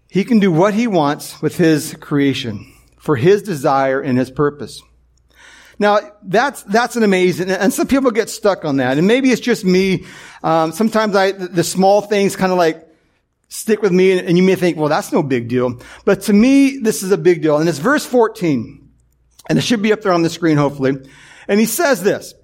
He 0.08 0.24
can 0.24 0.38
do 0.38 0.52
what 0.52 0.72
he 0.72 0.86
wants 0.86 1.42
with 1.42 1.56
his 1.56 1.94
creation 2.00 2.72
for 3.08 3.16
his 3.16 3.42
desire 3.42 4.02
and 4.02 4.18
his 4.18 4.30
purpose. 4.30 4.82
Now, 5.78 6.00
that's, 6.22 6.62
that's 6.64 6.94
an 6.94 7.02
amazing, 7.02 7.50
and 7.50 7.72
some 7.72 7.86
people 7.86 8.10
get 8.10 8.28
stuck 8.28 8.66
on 8.66 8.76
that. 8.76 8.98
And 8.98 9.06
maybe 9.06 9.30
it's 9.30 9.40
just 9.40 9.64
me. 9.64 10.04
Um, 10.42 10.72
sometimes 10.72 11.16
I, 11.16 11.32
the 11.32 11.64
small 11.64 12.02
things 12.02 12.36
kind 12.36 12.52
of 12.52 12.58
like 12.58 12.86
stick 13.48 13.80
with 13.80 13.92
me, 13.92 14.18
and 14.18 14.36
you 14.36 14.42
may 14.42 14.56
think, 14.56 14.76
well, 14.76 14.90
that's 14.90 15.10
no 15.10 15.22
big 15.22 15.48
deal. 15.48 15.80
But 16.04 16.20
to 16.24 16.34
me, 16.34 16.80
this 16.80 17.02
is 17.02 17.10
a 17.10 17.16
big 17.16 17.40
deal. 17.40 17.56
And 17.56 17.66
it's 17.66 17.78
verse 17.78 18.04
14. 18.04 18.90
And 19.48 19.58
it 19.58 19.62
should 19.62 19.80
be 19.80 19.94
up 19.94 20.02
there 20.02 20.12
on 20.12 20.20
the 20.20 20.28
screen, 20.28 20.58
hopefully. 20.58 20.92
And 21.48 21.58
he 21.58 21.64
says 21.64 22.02
this. 22.02 22.34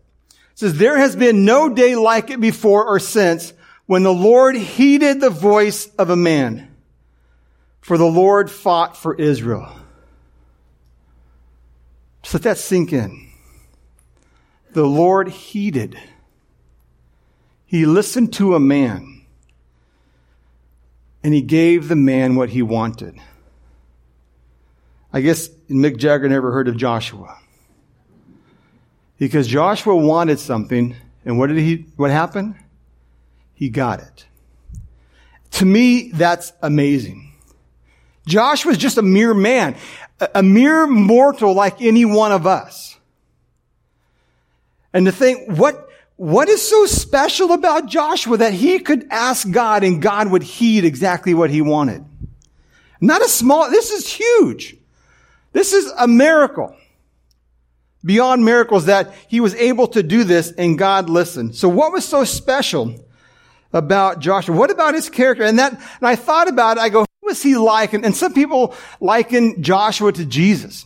Says, 0.55 0.79
there 0.79 0.97
has 0.97 1.15
been 1.15 1.45
no 1.45 1.69
day 1.69 1.95
like 1.95 2.31
it 2.31 2.41
before 2.41 2.87
or 2.87 2.99
since 2.99 3.53
when 3.85 4.03
the 4.03 4.15
Lord 4.15 4.57
heeded 4.57 5.21
the 5.21 5.29
voice 5.29 5.95
of 5.97 6.09
a 6.09 6.17
man. 6.17 6.75
For 7.83 7.99
the 7.99 8.07
Lord 8.07 8.51
fought 8.51 8.97
for 8.97 9.15
Israel. 9.15 9.71
Just 12.25 12.35
let 12.35 12.43
that 12.43 12.59
sink 12.59 12.93
in. 12.93 13.29
The 14.73 14.85
Lord 14.85 15.29
heeded. 15.29 15.97
He 17.67 17.87
listened 17.87 18.33
to 18.35 18.55
a 18.55 18.61
man 18.61 19.27
and 21.23 21.35
he 21.35 21.43
gave 21.43 21.89
the 21.89 21.97
man 21.97 22.35
what 22.35 22.49
he 22.49 22.63
wanted. 22.63 23.19
I 25.13 25.21
guess 25.21 25.49
Mick 25.71 25.99
Jagger 25.99 26.29
never 26.29 26.51
heard 26.51 26.67
of 26.67 26.77
Joshua. 26.77 27.39
Because 29.19 29.47
Joshua 29.47 29.95
wanted 29.95 30.39
something, 30.39 30.97
and 31.25 31.39
what 31.39 31.47
did 31.47 31.59
he, 31.59 31.87
what 31.97 32.11
happened? 32.11 32.57
He 33.55 33.69
got 33.69 34.01
it. 34.01 34.27
To 35.53 35.65
me, 35.65 36.11
that's 36.11 36.53
amazing. 36.63 37.33
Joshua 38.27 38.71
was 38.71 38.79
just 38.79 38.99
a 38.99 39.03
mere 39.03 39.35
man, 39.35 39.77
a 40.21 40.43
mere 40.43 40.87
mortal 40.87 41.55
like 41.55 41.83
any 41.83 42.05
one 42.05 42.33
of 42.33 42.47
us. 42.47 42.97
And 44.93 45.07
to 45.07 45.13
think, 45.13 45.59
what, 45.59 45.89
what 46.17 46.49
is 46.49 46.67
so 46.67 46.87
special 46.87 47.53
about 47.53 47.87
Joshua 47.87 48.37
that 48.37 48.53
he 48.53 48.79
could 48.79 49.07
ask 49.11 49.51
God 49.51 49.83
and 49.83 50.01
God 50.01 50.31
would 50.31 50.45
heed 50.45 50.85
exactly 50.85 51.35
what 51.35 51.51
he 51.51 51.61
wanted? 51.61 52.05
Not 53.01 53.23
a 53.23 53.29
small, 53.29 53.71
this 53.71 53.91
is 53.91 54.07
huge. 54.07 54.77
This 55.53 55.73
is 55.73 55.93
a 55.99 56.07
miracle. 56.07 56.77
Beyond 58.05 58.45
miracles 58.45 58.87
that 58.87 59.15
he 59.29 59.41
was 59.41 59.55
able 59.57 59.89
to 59.89 60.03
do 60.03 60.25
this 60.25 60.53
and 60.53 60.79
God 60.79 61.11
listened. 61.11 61.57
So 61.57 61.69
what 61.69 61.93
was 61.93 62.05
so 62.05 62.23
special 62.25 63.05
about 63.73 64.21
Joshua? 64.21 64.55
What 64.55 64.71
about 64.71 64.95
his 64.95 65.11
character? 65.11 65.43
And 65.43 65.59
that, 65.59 65.73
and 65.73 65.83
I 66.03 66.15
thought 66.15 66.49
about 66.49 66.77
it, 66.77 66.81
I 66.81 66.89
go, 66.89 67.05
was 67.25 67.43
he 67.43 67.57
like? 67.57 67.93
And, 67.93 68.15
some 68.15 68.33
people 68.33 68.75
liken 69.01 69.63
Joshua 69.63 70.13
to 70.13 70.25
Jesus. 70.25 70.85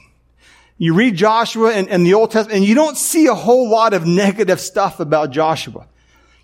You 0.79 0.95
read 0.95 1.17
Joshua 1.17 1.73
and, 1.73 2.07
the 2.07 2.15
Old 2.15 2.31
Testament 2.31 2.59
and 2.59 2.65
you 2.65 2.75
don't 2.75 2.97
see 2.97 3.27
a 3.27 3.35
whole 3.35 3.69
lot 3.69 3.95
of 3.95 4.07
negative 4.07 4.61
stuff 4.61 5.01
about 5.01 5.31
Joshua. 5.31 5.87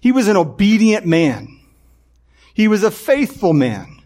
He 0.00 0.12
was 0.12 0.28
an 0.28 0.36
obedient 0.36 1.06
man. 1.06 1.60
He 2.52 2.68
was 2.68 2.82
a 2.82 2.90
faithful 2.90 3.52
man. 3.52 4.00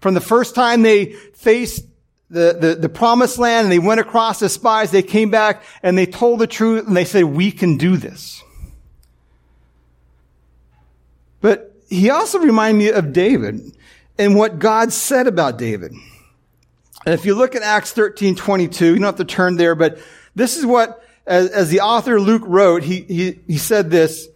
From 0.00 0.14
the 0.14 0.20
first 0.20 0.54
time 0.54 0.82
they 0.82 1.06
faced 1.34 1.84
the, 2.30 2.56
the, 2.60 2.74
the 2.74 2.88
promised 2.88 3.38
land 3.38 3.64
and 3.64 3.72
they 3.72 3.78
went 3.78 4.00
across 4.00 4.42
as 4.42 4.52
spies, 4.52 4.90
they 4.90 5.02
came 5.02 5.30
back 5.30 5.62
and 5.82 5.96
they 5.96 6.06
told 6.06 6.38
the 6.38 6.46
truth 6.46 6.86
and 6.86 6.96
they 6.96 7.04
said, 7.04 7.24
we 7.24 7.50
can 7.50 7.78
do 7.78 7.96
this. 7.96 8.42
But 11.40 11.74
he 11.88 12.10
also 12.10 12.38
reminded 12.38 12.78
me 12.78 12.90
of 12.90 13.12
David 13.12 13.72
and 14.18 14.34
what 14.34 14.58
God 14.58 14.92
said 14.92 15.26
about 15.26 15.58
David. 15.58 15.92
And 17.06 17.14
if 17.14 17.24
you 17.24 17.34
look 17.34 17.54
at 17.54 17.62
Acts 17.62 17.92
13, 17.92 18.34
22, 18.34 18.86
you 18.86 18.94
don't 18.94 19.04
have 19.04 19.16
to 19.16 19.24
turn 19.24 19.56
there, 19.56 19.74
but 19.74 19.98
this 20.34 20.56
is 20.56 20.66
what, 20.66 21.02
as, 21.26 21.50
as 21.50 21.70
the 21.70 21.80
author 21.80 22.20
Luke 22.20 22.42
wrote, 22.44 22.82
he, 22.82 23.02
he, 23.02 23.38
he 23.46 23.58
said 23.58 23.90
this, 23.90 24.28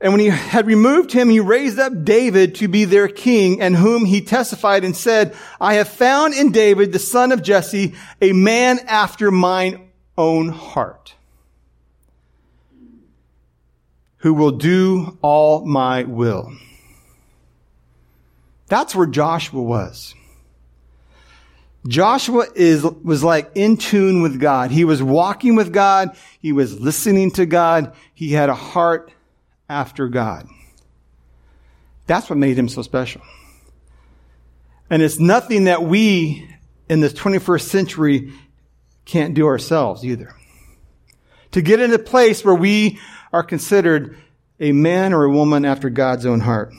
and 0.00 0.12
when 0.12 0.20
he 0.20 0.26
had 0.26 0.66
removed 0.66 1.12
him, 1.12 1.30
he 1.30 1.38
raised 1.38 1.78
up 1.78 2.04
David 2.04 2.56
to 2.56 2.66
be 2.66 2.84
their 2.84 3.06
king, 3.06 3.60
and 3.60 3.76
whom 3.76 4.04
he 4.04 4.20
testified 4.20 4.84
and 4.84 4.96
said, 4.96 5.34
I 5.60 5.74
have 5.74 5.88
found 5.88 6.34
in 6.34 6.50
David, 6.50 6.92
the 6.92 6.98
son 6.98 7.30
of 7.30 7.42
Jesse, 7.42 7.94
a 8.20 8.32
man 8.32 8.80
after 8.88 9.30
mine 9.30 9.90
own 10.18 10.48
heart, 10.48 11.14
who 14.18 14.34
will 14.34 14.50
do 14.50 15.18
all 15.22 15.64
my 15.64 16.02
will. 16.02 16.52
That's 18.72 18.94
where 18.94 19.06
Joshua 19.06 19.60
was. 19.60 20.14
Joshua 21.86 22.46
is, 22.54 22.82
was 22.82 23.22
like 23.22 23.50
in 23.54 23.76
tune 23.76 24.22
with 24.22 24.40
God. 24.40 24.70
He 24.70 24.86
was 24.86 25.02
walking 25.02 25.56
with 25.56 25.74
God. 25.74 26.16
He 26.40 26.52
was 26.52 26.80
listening 26.80 27.32
to 27.32 27.44
God. 27.44 27.92
He 28.14 28.32
had 28.32 28.48
a 28.48 28.54
heart 28.54 29.12
after 29.68 30.08
God. 30.08 30.46
That's 32.06 32.30
what 32.30 32.38
made 32.38 32.58
him 32.58 32.70
so 32.70 32.80
special. 32.80 33.20
And 34.88 35.02
it's 35.02 35.18
nothing 35.18 35.64
that 35.64 35.82
we 35.82 36.48
in 36.88 37.00
this 37.00 37.12
21st 37.12 37.68
century 37.68 38.32
can't 39.04 39.34
do 39.34 39.44
ourselves 39.48 40.02
either. 40.02 40.34
To 41.50 41.60
get 41.60 41.78
in 41.78 41.92
a 41.92 41.98
place 41.98 42.42
where 42.42 42.54
we 42.54 42.98
are 43.34 43.42
considered 43.42 44.16
a 44.58 44.72
man 44.72 45.12
or 45.12 45.24
a 45.24 45.30
woman 45.30 45.66
after 45.66 45.90
God's 45.90 46.24
own 46.24 46.40
heart. 46.40 46.72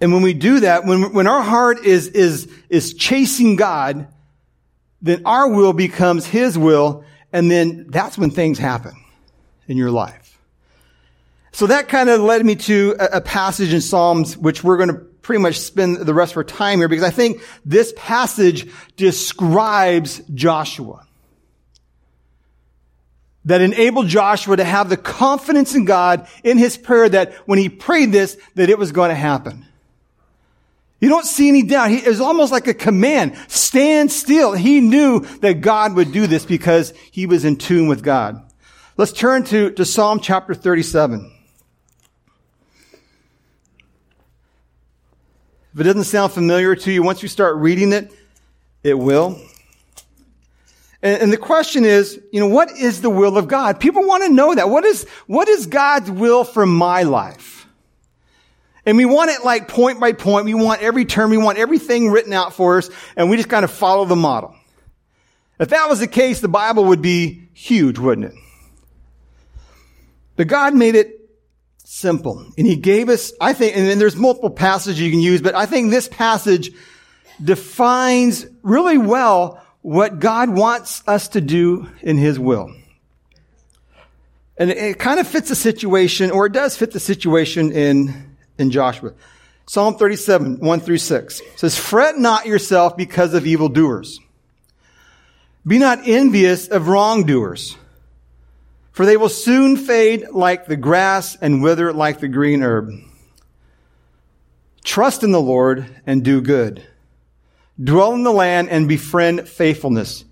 And 0.00 0.12
when 0.12 0.22
we 0.22 0.34
do 0.34 0.60
that, 0.60 0.84
when, 0.84 1.12
when 1.12 1.26
our 1.26 1.42
heart 1.42 1.84
is, 1.84 2.08
is, 2.08 2.48
is 2.68 2.94
chasing 2.94 3.56
God, 3.56 4.06
then 5.02 5.22
our 5.24 5.48
will 5.48 5.72
becomes 5.72 6.26
His 6.26 6.56
will, 6.56 7.04
and 7.32 7.50
then 7.50 7.86
that's 7.88 8.16
when 8.16 8.30
things 8.30 8.58
happen 8.58 8.94
in 9.66 9.76
your 9.76 9.90
life. 9.90 10.38
So 11.52 11.66
that 11.66 11.88
kind 11.88 12.08
of 12.08 12.20
led 12.20 12.44
me 12.44 12.54
to 12.54 12.94
a, 12.98 13.16
a 13.16 13.20
passage 13.20 13.72
in 13.72 13.80
Psalms, 13.80 14.36
which 14.36 14.62
we're 14.62 14.76
going 14.76 14.90
to 14.90 15.08
pretty 15.28 15.42
much 15.42 15.58
spend 15.58 15.98
the 15.98 16.14
rest 16.14 16.32
of 16.32 16.38
our 16.38 16.44
time 16.44 16.78
here 16.78 16.88
because 16.88 17.04
I 17.04 17.10
think 17.10 17.42
this 17.64 17.92
passage 17.96 18.66
describes 18.96 20.22
Joshua. 20.32 21.04
That 23.44 23.60
enabled 23.60 24.08
Joshua 24.08 24.56
to 24.56 24.64
have 24.64 24.88
the 24.88 24.96
confidence 24.96 25.74
in 25.74 25.84
God 25.84 26.26
in 26.44 26.56
his 26.56 26.76
prayer 26.76 27.08
that 27.08 27.34
when 27.46 27.58
he 27.58 27.68
prayed 27.68 28.10
this, 28.12 28.38
that 28.54 28.70
it 28.70 28.78
was 28.78 28.92
going 28.92 29.10
to 29.10 29.14
happen. 29.14 29.67
You 31.00 31.08
don't 31.08 31.24
see 31.24 31.48
any 31.48 31.62
doubt. 31.62 31.90
He, 31.90 31.98
it 31.98 32.08
was 32.08 32.20
almost 32.20 32.50
like 32.50 32.66
a 32.66 32.74
command. 32.74 33.36
Stand 33.46 34.10
still. 34.10 34.52
He 34.52 34.80
knew 34.80 35.20
that 35.40 35.60
God 35.60 35.94
would 35.94 36.12
do 36.12 36.26
this 36.26 36.44
because 36.44 36.92
he 37.10 37.26
was 37.26 37.44
in 37.44 37.56
tune 37.56 37.86
with 37.88 38.02
God. 38.02 38.42
Let's 38.96 39.12
turn 39.12 39.44
to, 39.44 39.70
to 39.70 39.84
Psalm 39.84 40.18
chapter 40.18 40.54
37. 40.54 41.32
If 45.72 45.80
it 45.80 45.84
doesn't 45.84 46.04
sound 46.04 46.32
familiar 46.32 46.74
to 46.74 46.90
you, 46.90 47.04
once 47.04 47.22
you 47.22 47.28
start 47.28 47.56
reading 47.56 47.92
it, 47.92 48.12
it 48.82 48.94
will. 48.94 49.40
And, 51.00 51.22
and, 51.22 51.32
the 51.32 51.36
question 51.36 51.84
is, 51.84 52.20
you 52.32 52.40
know, 52.40 52.48
what 52.48 52.72
is 52.72 53.00
the 53.00 53.10
will 53.10 53.38
of 53.38 53.46
God? 53.46 53.78
People 53.78 54.04
want 54.04 54.24
to 54.24 54.30
know 54.30 54.52
that. 54.56 54.68
What 54.68 54.84
is, 54.84 55.06
what 55.28 55.48
is 55.48 55.66
God's 55.66 56.10
will 56.10 56.42
for 56.42 56.66
my 56.66 57.04
life? 57.04 57.57
And 58.88 58.96
we 58.96 59.04
want 59.04 59.30
it 59.30 59.44
like 59.44 59.68
point 59.68 60.00
by 60.00 60.14
point. 60.14 60.46
We 60.46 60.54
want 60.54 60.80
every 60.80 61.04
term. 61.04 61.28
We 61.28 61.36
want 61.36 61.58
everything 61.58 62.10
written 62.10 62.32
out 62.32 62.54
for 62.54 62.78
us. 62.78 62.88
And 63.18 63.28
we 63.28 63.36
just 63.36 63.50
kind 63.50 63.62
of 63.62 63.70
follow 63.70 64.06
the 64.06 64.16
model. 64.16 64.56
If 65.60 65.68
that 65.68 65.90
was 65.90 66.00
the 66.00 66.06
case, 66.06 66.40
the 66.40 66.48
Bible 66.48 66.86
would 66.86 67.02
be 67.02 67.50
huge, 67.52 67.98
wouldn't 67.98 68.32
it? 68.32 68.34
But 70.36 70.46
God 70.46 70.74
made 70.74 70.94
it 70.94 71.20
simple. 71.84 72.50
And 72.56 72.66
he 72.66 72.76
gave 72.76 73.10
us, 73.10 73.30
I 73.42 73.52
think, 73.52 73.76
and 73.76 73.86
then 73.86 73.98
there's 73.98 74.16
multiple 74.16 74.48
passages 74.48 74.98
you 74.98 75.10
can 75.10 75.20
use, 75.20 75.42
but 75.42 75.54
I 75.54 75.66
think 75.66 75.90
this 75.90 76.08
passage 76.08 76.72
defines 77.44 78.46
really 78.62 78.96
well 78.96 79.62
what 79.82 80.18
God 80.18 80.48
wants 80.48 81.02
us 81.06 81.28
to 81.28 81.42
do 81.42 81.90
in 82.00 82.16
his 82.16 82.38
will. 82.38 82.72
And 84.56 84.70
it, 84.70 84.98
kind 84.98 85.20
of 85.20 85.28
fits 85.28 85.50
the 85.50 85.54
situation, 85.54 86.30
or 86.30 86.46
it 86.46 86.54
does 86.54 86.74
fit 86.74 86.92
the 86.92 87.00
situation 87.00 87.70
in, 87.70 88.27
in 88.58 88.70
Joshua. 88.70 89.12
Psalm 89.66 89.96
37, 89.96 90.60
1 90.60 90.80
through 90.80 90.98
6 90.98 91.42
says, 91.56 91.78
Fret 91.78 92.18
not 92.18 92.46
yourself 92.46 92.96
because 92.96 93.34
of 93.34 93.46
evildoers. 93.46 94.18
Be 95.66 95.78
not 95.78 96.00
envious 96.06 96.68
of 96.68 96.88
wrongdoers 96.88 97.76
for 98.98 99.06
they 99.06 99.16
will 99.16 99.28
soon 99.28 99.76
fade 99.76 100.26
like 100.32 100.66
the 100.66 100.76
grass 100.76 101.36
and 101.36 101.62
wither 101.62 101.92
like 101.92 102.18
the 102.18 102.26
green 102.26 102.64
herb. 102.64 102.90
Trust 104.82 105.22
in 105.22 105.30
the 105.30 105.40
Lord 105.40 105.86
and 106.04 106.24
do 106.24 106.40
good. 106.40 106.84
Dwell 107.80 108.14
in 108.14 108.24
the 108.24 108.32
land 108.32 108.70
and 108.70 108.88
befriend 108.88 109.48
faithfulness. 109.48 110.24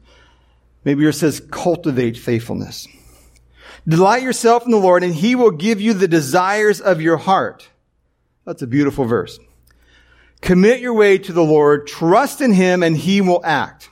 Maybe 0.85 1.05
yours 1.05 1.21
says 1.21 1.39
cultivate 1.49 2.17
faithfulness. 2.17 2.89
Delight 3.87 4.25
yourself 4.25 4.65
in 4.65 4.73
the 4.73 4.79
Lord 4.79 5.05
and 5.05 5.15
he 5.15 5.37
will 5.37 5.53
give 5.53 5.81
you 5.81 5.95
the 5.95 6.09
desires 6.09 6.81
of 6.81 7.01
your 7.01 7.19
heart. 7.19 7.69
That's 8.47 8.63
a 8.63 8.67
beautiful 8.67 9.05
verse. 9.05 9.39
Commit 10.41 10.81
your 10.81 10.95
way 10.95 11.19
to 11.19 11.33
the 11.33 11.43
Lord, 11.43 11.87
trust 11.87 12.41
in 12.41 12.53
him 12.53 12.83
and 12.83 12.97
he 12.97 13.21
will 13.21 13.41
act. 13.45 13.91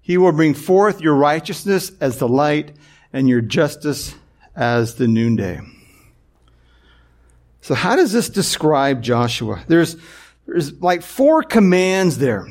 He 0.00 0.18
will 0.18 0.32
bring 0.32 0.54
forth 0.54 1.00
your 1.00 1.14
righteousness 1.14 1.92
as 2.00 2.18
the 2.18 2.28
light 2.28 2.76
and 3.12 3.28
your 3.28 3.40
justice 3.40 4.14
as 4.54 4.96
the 4.96 5.06
noonday. 5.06 5.60
So 7.60 7.74
how 7.74 7.96
does 7.96 8.12
this 8.12 8.28
describe 8.28 9.02
Joshua? 9.02 9.64
There's, 9.68 9.96
there's 10.46 10.80
like 10.80 11.02
four 11.02 11.42
commands 11.42 12.18
there 12.18 12.48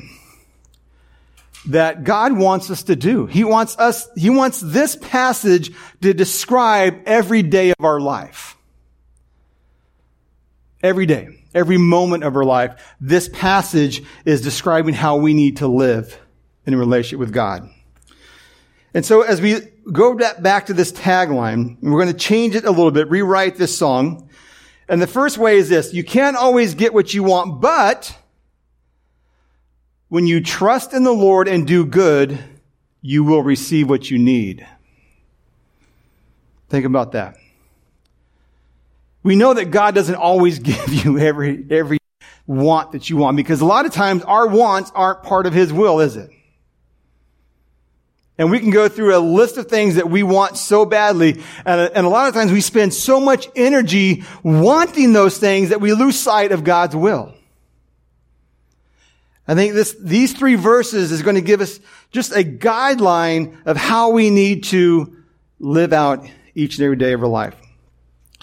that 1.68 2.04
God 2.04 2.32
wants 2.32 2.70
us 2.70 2.84
to 2.84 2.96
do. 2.96 3.26
He 3.26 3.44
wants 3.44 3.76
us, 3.78 4.08
He 4.16 4.30
wants 4.30 4.60
this 4.60 4.96
passage 4.96 5.72
to 6.02 6.14
describe 6.14 7.02
every 7.06 7.42
day 7.42 7.70
of 7.70 7.84
our 7.84 8.00
life. 8.00 8.55
Every 10.82 11.06
day, 11.06 11.28
every 11.54 11.78
moment 11.78 12.22
of 12.22 12.36
our 12.36 12.44
life, 12.44 12.94
this 13.00 13.28
passage 13.28 14.02
is 14.24 14.40
describing 14.40 14.94
how 14.94 15.16
we 15.16 15.34
need 15.34 15.58
to 15.58 15.66
live 15.66 16.20
in 16.66 16.74
a 16.74 16.76
relationship 16.76 17.18
with 17.18 17.32
God. 17.32 17.70
And 18.92 19.04
so 19.04 19.22
as 19.22 19.40
we 19.40 19.60
go 19.92 20.14
back 20.14 20.66
to 20.66 20.74
this 20.74 20.92
tagline, 20.92 21.76
we're 21.82 22.02
going 22.02 22.12
to 22.12 22.18
change 22.18 22.54
it 22.54 22.64
a 22.64 22.70
little 22.70 22.90
bit, 22.90 23.08
rewrite 23.08 23.56
this 23.56 23.76
song. 23.76 24.28
And 24.88 25.02
the 25.02 25.06
first 25.06 25.38
way 25.38 25.56
is 25.56 25.68
this. 25.68 25.92
You 25.92 26.04
can't 26.04 26.36
always 26.36 26.74
get 26.74 26.94
what 26.94 27.12
you 27.12 27.22
want, 27.22 27.60
but 27.60 28.16
when 30.08 30.26
you 30.26 30.40
trust 30.40 30.92
in 30.92 31.04
the 31.04 31.12
Lord 31.12 31.48
and 31.48 31.66
do 31.66 31.84
good, 31.84 32.38
you 33.00 33.24
will 33.24 33.42
receive 33.42 33.88
what 33.88 34.10
you 34.10 34.18
need. 34.18 34.66
Think 36.68 36.84
about 36.84 37.12
that. 37.12 37.36
We 39.26 39.34
know 39.34 39.54
that 39.54 39.72
God 39.72 39.96
doesn't 39.96 40.14
always 40.14 40.58
give 40.60 40.88
you 40.94 41.18
every, 41.18 41.66
every 41.68 41.98
want 42.46 42.92
that 42.92 43.10
you 43.10 43.16
want 43.16 43.36
because 43.36 43.60
a 43.60 43.64
lot 43.64 43.84
of 43.84 43.92
times 43.92 44.22
our 44.22 44.46
wants 44.46 44.92
aren't 44.94 45.24
part 45.24 45.46
of 45.46 45.52
His 45.52 45.72
will, 45.72 45.98
is 45.98 46.14
it? 46.14 46.30
And 48.38 48.52
we 48.52 48.60
can 48.60 48.70
go 48.70 48.88
through 48.88 49.16
a 49.16 49.18
list 49.18 49.56
of 49.56 49.66
things 49.66 49.96
that 49.96 50.08
we 50.08 50.22
want 50.22 50.56
so 50.56 50.84
badly. 50.84 51.42
And, 51.64 51.80
and 51.92 52.06
a 52.06 52.08
lot 52.08 52.28
of 52.28 52.34
times 52.34 52.52
we 52.52 52.60
spend 52.60 52.94
so 52.94 53.18
much 53.18 53.48
energy 53.56 54.22
wanting 54.44 55.12
those 55.12 55.38
things 55.38 55.70
that 55.70 55.80
we 55.80 55.92
lose 55.92 56.16
sight 56.16 56.52
of 56.52 56.62
God's 56.62 56.94
will. 56.94 57.34
I 59.48 59.56
think 59.56 59.74
this, 59.74 59.96
these 60.00 60.34
three 60.34 60.54
verses 60.54 61.10
is 61.10 61.22
going 61.22 61.34
to 61.34 61.40
give 61.40 61.60
us 61.60 61.80
just 62.12 62.30
a 62.30 62.44
guideline 62.44 63.56
of 63.66 63.76
how 63.76 64.10
we 64.10 64.30
need 64.30 64.62
to 64.64 65.16
live 65.58 65.92
out 65.92 66.24
each 66.54 66.78
and 66.78 66.84
every 66.84 66.96
day 66.96 67.12
of 67.12 67.22
our 67.22 67.28
life. 67.28 67.56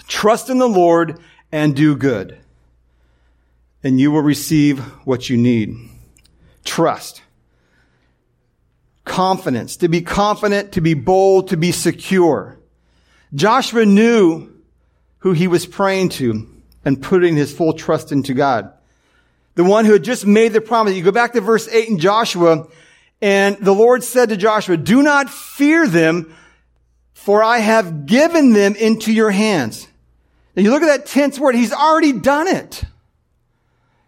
Trust 0.06 0.50
in 0.50 0.58
the 0.58 0.68
Lord 0.68 1.18
and 1.50 1.74
do 1.74 1.96
good, 1.96 2.38
and 3.82 4.00
you 4.00 4.10
will 4.10 4.22
receive 4.22 4.80
what 5.06 5.30
you 5.30 5.36
need. 5.36 5.76
Trust. 6.64 7.22
Confidence. 9.04 9.76
To 9.78 9.88
be 9.88 10.00
confident, 10.00 10.72
to 10.72 10.80
be 10.80 10.94
bold, 10.94 11.48
to 11.48 11.56
be 11.56 11.72
secure. 11.72 12.58
Joshua 13.34 13.84
knew 13.84 14.50
who 15.18 15.32
he 15.32 15.46
was 15.48 15.66
praying 15.66 16.10
to 16.10 16.46
and 16.84 17.02
putting 17.02 17.36
his 17.36 17.52
full 17.52 17.72
trust 17.72 18.12
into 18.12 18.34
God. 18.34 18.72
The 19.54 19.64
one 19.64 19.84
who 19.84 19.92
had 19.92 20.04
just 20.04 20.26
made 20.26 20.52
the 20.52 20.60
promise. 20.60 20.94
You 20.94 21.02
go 21.02 21.12
back 21.12 21.32
to 21.32 21.40
verse 21.40 21.68
8 21.68 21.88
in 21.88 21.98
Joshua, 21.98 22.66
and 23.22 23.56
the 23.58 23.72
Lord 23.72 24.02
said 24.02 24.28
to 24.30 24.36
Joshua, 24.36 24.76
do 24.76 25.02
not 25.02 25.30
fear 25.30 25.86
them, 25.86 26.34
for 27.12 27.42
I 27.42 27.58
have 27.58 28.06
given 28.06 28.52
them 28.52 28.74
into 28.74 29.12
your 29.12 29.30
hands. 29.30 29.86
You 30.56 30.70
look 30.70 30.82
at 30.82 30.86
that 30.86 31.06
tense 31.06 31.38
word, 31.38 31.54
he's 31.54 31.72
already 31.72 32.12
done 32.12 32.46
it. 32.46 32.84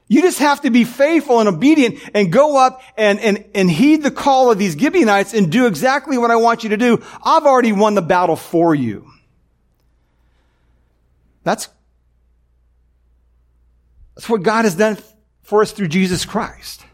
You 0.08 0.22
just 0.22 0.38
have 0.38 0.60
to 0.60 0.70
be 0.70 0.84
faithful 0.84 1.40
and 1.40 1.48
obedient 1.48 1.98
and 2.14 2.30
go 2.30 2.56
up 2.56 2.80
and, 2.96 3.18
and, 3.18 3.44
and 3.54 3.68
heed 3.68 4.04
the 4.04 4.12
call 4.12 4.52
of 4.52 4.58
these 4.58 4.78
Gibeonites 4.78 5.34
and 5.34 5.50
do 5.50 5.66
exactly 5.66 6.16
what 6.16 6.30
I 6.30 6.36
want 6.36 6.62
you 6.62 6.70
to 6.70 6.76
do. 6.76 7.02
I've 7.24 7.44
already 7.44 7.72
won 7.72 7.94
the 7.94 8.02
battle 8.02 8.36
for 8.36 8.72
you. 8.72 9.10
That's, 11.42 11.68
that's 14.14 14.28
what 14.28 14.44
God 14.44 14.64
has 14.64 14.76
done 14.76 14.96
for 15.42 15.62
us 15.62 15.72
through 15.72 15.88
Jesus 15.88 16.24
Christ. 16.24 16.84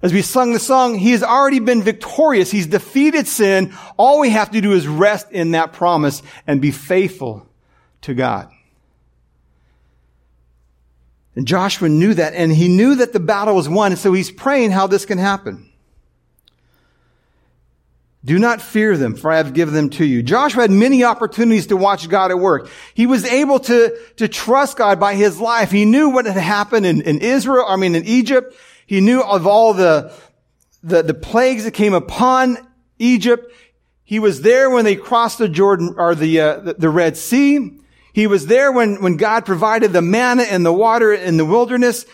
As 0.00 0.14
we 0.14 0.22
sung 0.22 0.54
the 0.54 0.58
song, 0.58 0.94
He 0.94 1.12
has 1.12 1.22
already 1.22 1.60
been 1.60 1.82
victorious. 1.82 2.50
He's 2.50 2.66
defeated 2.66 3.28
sin. 3.28 3.74
All 3.98 4.18
we 4.18 4.30
have 4.30 4.50
to 4.52 4.60
do 4.62 4.72
is 4.72 4.88
rest 4.88 5.30
in 5.30 5.50
that 5.50 5.74
promise 5.74 6.22
and 6.46 6.60
be 6.60 6.70
faithful 6.70 7.46
to 8.02 8.14
God. 8.14 8.50
And 11.34 11.46
Joshua 11.46 11.88
knew 11.88 12.14
that, 12.14 12.34
and 12.34 12.52
he 12.52 12.68
knew 12.68 12.96
that 12.96 13.12
the 13.12 13.20
battle 13.20 13.56
was 13.56 13.68
won, 13.68 13.92
and 13.92 13.98
so 13.98 14.12
he's 14.12 14.30
praying 14.30 14.70
how 14.70 14.86
this 14.86 15.06
can 15.06 15.18
happen. 15.18 15.70
Do 18.24 18.38
not 18.38 18.60
fear 18.60 18.96
them, 18.96 19.16
for 19.16 19.32
I 19.32 19.38
have 19.38 19.52
given 19.52 19.74
them 19.74 19.90
to 19.90 20.04
you. 20.04 20.22
Joshua 20.22 20.62
had 20.62 20.70
many 20.70 21.02
opportunities 21.02 21.66
to 21.68 21.76
watch 21.76 22.08
God 22.08 22.30
at 22.30 22.38
work. 22.38 22.68
He 22.94 23.06
was 23.06 23.24
able 23.24 23.58
to, 23.60 23.98
to 24.16 24.28
trust 24.28 24.76
God 24.76 25.00
by 25.00 25.14
his 25.14 25.40
life. 25.40 25.72
He 25.72 25.84
knew 25.84 26.10
what 26.10 26.26
had 26.26 26.36
happened 26.36 26.86
in, 26.86 27.00
in 27.00 27.18
Israel, 27.18 27.64
I 27.66 27.76
mean 27.76 27.96
in 27.96 28.04
Egypt. 28.04 28.54
He 28.86 29.00
knew 29.00 29.22
of 29.22 29.46
all 29.46 29.74
the, 29.74 30.12
the, 30.84 31.02
the 31.02 31.14
plagues 31.14 31.64
that 31.64 31.72
came 31.72 31.94
upon 31.94 32.58
Egypt. 32.98 33.52
He 34.04 34.20
was 34.20 34.42
there 34.42 34.70
when 34.70 34.84
they 34.84 34.94
crossed 34.94 35.38
the 35.38 35.48
Jordan, 35.48 35.94
or 35.96 36.14
the, 36.14 36.40
uh, 36.40 36.56
the, 36.60 36.74
the 36.74 36.90
Red 36.90 37.16
Sea. 37.16 37.80
He 38.12 38.26
was 38.26 38.46
there 38.46 38.70
when, 38.70 39.00
when 39.02 39.16
God 39.16 39.46
provided 39.46 39.92
the 39.92 40.02
manna 40.02 40.42
and 40.42 40.64
the 40.64 40.72
water 40.72 41.12
in 41.12 41.36
the 41.36 41.44
wilderness. 41.44 42.04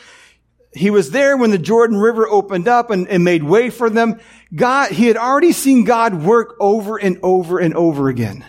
He 0.73 0.91
was 0.91 1.11
there 1.11 1.37
when 1.37 1.51
the 1.51 1.59
Jordan 1.59 1.97
River 1.97 2.29
opened 2.29 2.69
up 2.69 2.91
and, 2.91 3.09
and 3.09 3.25
made 3.25 3.43
way 3.43 3.71
for 3.71 3.91
them. 3.91 4.21
God, 4.55 4.93
he 4.93 5.07
had 5.07 5.17
already 5.17 5.53
seen 5.53 5.85
God 5.85 6.23
work 6.23 6.57
over 6.61 6.97
and 6.97 7.19
over 7.23 7.59
and 7.59 7.75
over 7.75 8.09
again. 8.09 8.45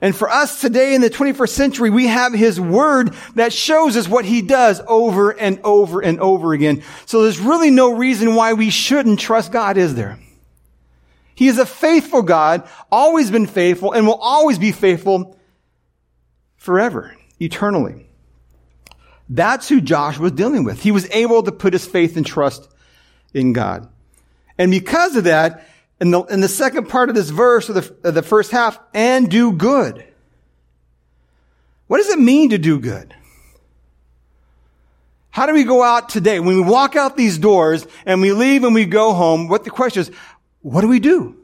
And 0.00 0.14
for 0.14 0.28
us 0.28 0.60
today 0.60 0.94
in 0.94 1.00
the 1.00 1.08
21st 1.08 1.48
century, 1.48 1.90
we 1.90 2.06
have 2.06 2.34
His 2.34 2.60
Word 2.60 3.14
that 3.34 3.52
shows 3.52 3.96
us 3.96 4.06
what 4.06 4.26
He 4.26 4.42
does 4.42 4.80
over 4.86 5.30
and 5.30 5.58
over 5.64 6.00
and 6.00 6.20
over 6.20 6.52
again. 6.52 6.82
So 7.06 7.22
there's 7.22 7.40
really 7.40 7.70
no 7.70 7.94
reason 7.94 8.34
why 8.34 8.52
we 8.52 8.68
shouldn't 8.68 9.20
trust 9.20 9.52
God, 9.52 9.78
is 9.78 9.94
there? 9.94 10.18
He 11.34 11.48
is 11.48 11.58
a 11.58 11.66
faithful 11.66 12.22
God, 12.22 12.68
always 12.92 13.30
been 13.30 13.46
faithful, 13.46 13.92
and 13.92 14.06
will 14.06 14.14
always 14.14 14.58
be 14.58 14.72
faithful 14.72 15.35
forever, 16.66 17.16
eternally. 17.40 18.06
That's 19.28 19.68
who 19.68 19.80
Joshua 19.80 20.24
was 20.24 20.32
dealing 20.32 20.64
with. 20.64 20.82
He 20.82 20.90
was 20.90 21.08
able 21.10 21.42
to 21.44 21.52
put 21.52 21.72
his 21.72 21.86
faith 21.86 22.16
and 22.16 22.26
trust 22.26 22.68
in 23.32 23.52
God. 23.52 23.88
And 24.58 24.70
because 24.70 25.16
of 25.16 25.24
that, 25.24 25.66
in 26.00 26.10
the, 26.10 26.22
in 26.24 26.40
the 26.40 26.48
second 26.48 26.88
part 26.88 27.08
of 27.08 27.14
this 27.14 27.30
verse, 27.30 27.70
or 27.70 27.74
the, 27.74 27.96
of 28.04 28.14
the 28.14 28.22
first 28.22 28.50
half, 28.50 28.78
and 28.92 29.30
do 29.30 29.52
good. 29.52 30.04
What 31.86 31.98
does 31.98 32.10
it 32.10 32.18
mean 32.18 32.50
to 32.50 32.58
do 32.58 32.78
good? 32.78 33.14
How 35.30 35.46
do 35.46 35.52
we 35.52 35.64
go 35.64 35.82
out 35.82 36.08
today? 36.08 36.40
When 36.40 36.56
we 36.56 36.62
walk 36.62 36.96
out 36.96 37.16
these 37.16 37.38
doors 37.38 37.86
and 38.04 38.20
we 38.20 38.32
leave 38.32 38.64
and 38.64 38.74
we 38.74 38.86
go 38.86 39.12
home, 39.12 39.48
what 39.48 39.64
the 39.64 39.70
question 39.70 40.00
is, 40.00 40.10
what 40.62 40.80
do 40.80 40.88
we 40.88 40.98
do? 40.98 41.36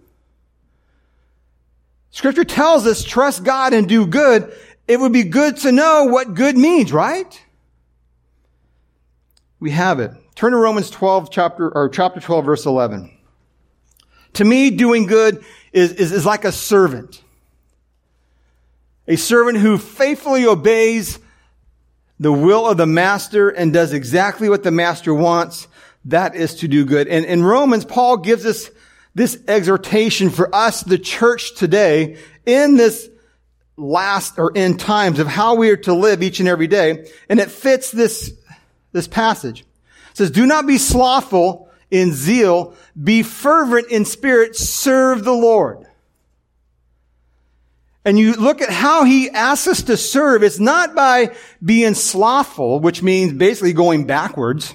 Scripture 2.11 2.45
tells 2.45 2.87
us 2.87 3.05
trust 3.05 3.45
God 3.45 3.73
and 3.73 3.89
do 3.89 4.07
good 4.07 4.55
it 4.93 5.01
would 5.01 5.13
be 5.13 5.25
good 5.25 5.57
to 5.59 5.73
know 5.73 6.05
what 6.05 6.35
good 6.35 6.55
means, 6.55 6.93
right? 6.93 7.43
We 9.59 9.71
have 9.71 10.01
it. 10.01 10.11
Turn 10.35 10.53
to 10.53 10.59
Romans 10.59 10.91
12, 10.91 11.31
chapter, 11.31 11.75
or 11.75 11.89
chapter 11.89 12.21
12, 12.21 12.45
verse 12.45 12.67
11. 12.67 13.11
To 14.35 14.45
me, 14.45 14.69
doing 14.69 15.07
good 15.07 15.43
is, 15.73 15.93
is, 15.93 16.13
is 16.13 16.27
like 16.27 16.45
a 16.45 16.53
servant. 16.53 17.23
A 19.09 19.17
servant 19.17 19.57
who 19.57 19.79
faithfully 19.79 20.45
obeys 20.45 21.19
the 22.21 22.33
will 22.33 22.69
of 22.69 22.77
the 22.77 22.87
master 22.87 23.49
and 23.49 23.73
does 23.73 23.95
exactly 23.95 24.51
what 24.51 24.63
the 24.63 24.71
master 24.71 25.15
wants. 25.15 25.69
That 26.05 26.35
is 26.35 26.57
to 26.57 26.69
do 26.69 26.85
good. 26.85 27.09
And 27.09 27.25
in 27.25 27.43
Romans, 27.43 27.87
Paul 27.87 28.19
gives 28.19 28.45
us 28.45 28.69
this 29.15 29.39
exhortation 29.49 30.29
for 30.29 30.55
us, 30.55 30.83
the 30.83 30.99
church 30.99 31.55
today, 31.55 32.19
in 32.45 32.77
this 32.77 33.09
last 33.83 34.39
or 34.39 34.53
end 34.57 34.81
times 34.81 35.19
of 35.19 35.27
how 35.27 35.57
we 35.57 35.71
are 35.71 35.77
to 35.77 35.93
live 35.93 36.23
each 36.23 36.41
and 36.41 36.49
every 36.49 36.67
day. 36.67 37.11
And 37.29 37.41
it 37.41 37.51
fits 37.51 37.91
this, 37.91 38.33
this 38.93 39.09
passage. 39.09 39.61
It 39.61 40.17
says, 40.17 40.31
do 40.31 40.47
not 40.47 40.67
be 40.67 40.79
slothful 40.79 41.71
in 41.91 42.13
zeal, 42.13 42.75
be 43.01 43.23
fervent 43.23 43.89
in 43.89 44.05
spirit, 44.05 44.57
serve 44.57 45.25
the 45.25 45.33
Lord. 45.33 45.87
And 48.05 48.19
you 48.19 48.33
look 48.35 48.61
at 48.61 48.71
how 48.71 49.05
he 49.05 49.31
asks 49.31 49.69
us 49.69 49.83
to 49.85 49.97
serve. 49.97 50.43
It's 50.43 50.59
not 50.59 50.95
by 50.95 51.37
being 51.65 51.95
slothful, 51.95 52.81
which 52.81 53.03
means 53.03 53.33
basically 53.33 53.73
going 53.73 54.07
backwards. 54.07 54.75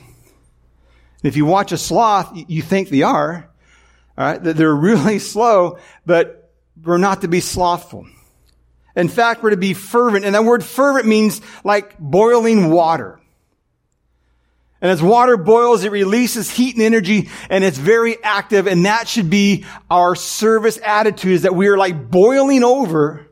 If 1.24 1.36
you 1.36 1.46
watch 1.46 1.72
a 1.72 1.78
sloth, 1.78 2.32
you 2.48 2.62
think 2.62 2.90
they 2.90 3.02
are. 3.02 3.50
All 4.18 4.26
right, 4.26 4.42
that 4.42 4.56
they're 4.56 4.74
really 4.76 5.20
slow, 5.20 5.78
but 6.06 6.52
we're 6.82 6.98
not 6.98 7.22
to 7.22 7.28
be 7.28 7.42
slothful. 7.42 8.08
In 8.98 9.10
fact, 9.10 9.44
we're 9.44 9.52
to 9.52 9.58
be 9.58 9.76
fervent. 9.76 10.26
And 10.26 10.34
that 10.34 10.44
word 10.44 10.66
fervent 10.66 11.06
means 11.06 11.40
like 11.64 11.98
boiling 12.00 12.72
water. 12.72 13.20
And 14.82 14.92
as 14.92 15.02
water 15.02 15.38
boils, 15.38 15.84
it 15.84 15.92
releases 15.92 16.50
heat 16.50 16.76
and 16.76 16.84
energy 16.84 17.30
and 17.50 17.64
it's 17.64 17.78
very 17.78 18.22
active. 18.24 18.68
And 18.68 18.86
that 18.86 19.08
should 19.08 19.30
be 19.30 19.66
our 19.90 20.16
service 20.16 20.80
attitude 20.84 21.34
is 21.34 21.42
that 21.44 21.56
we 21.56 21.68
are 21.68 21.78
like 21.78 22.10
boiling 22.10 22.64
over 22.64 23.28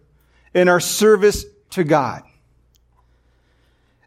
in 0.54 0.70
our 0.70 0.80
service 0.80 1.46
to 1.72 1.84
God. 1.84 2.22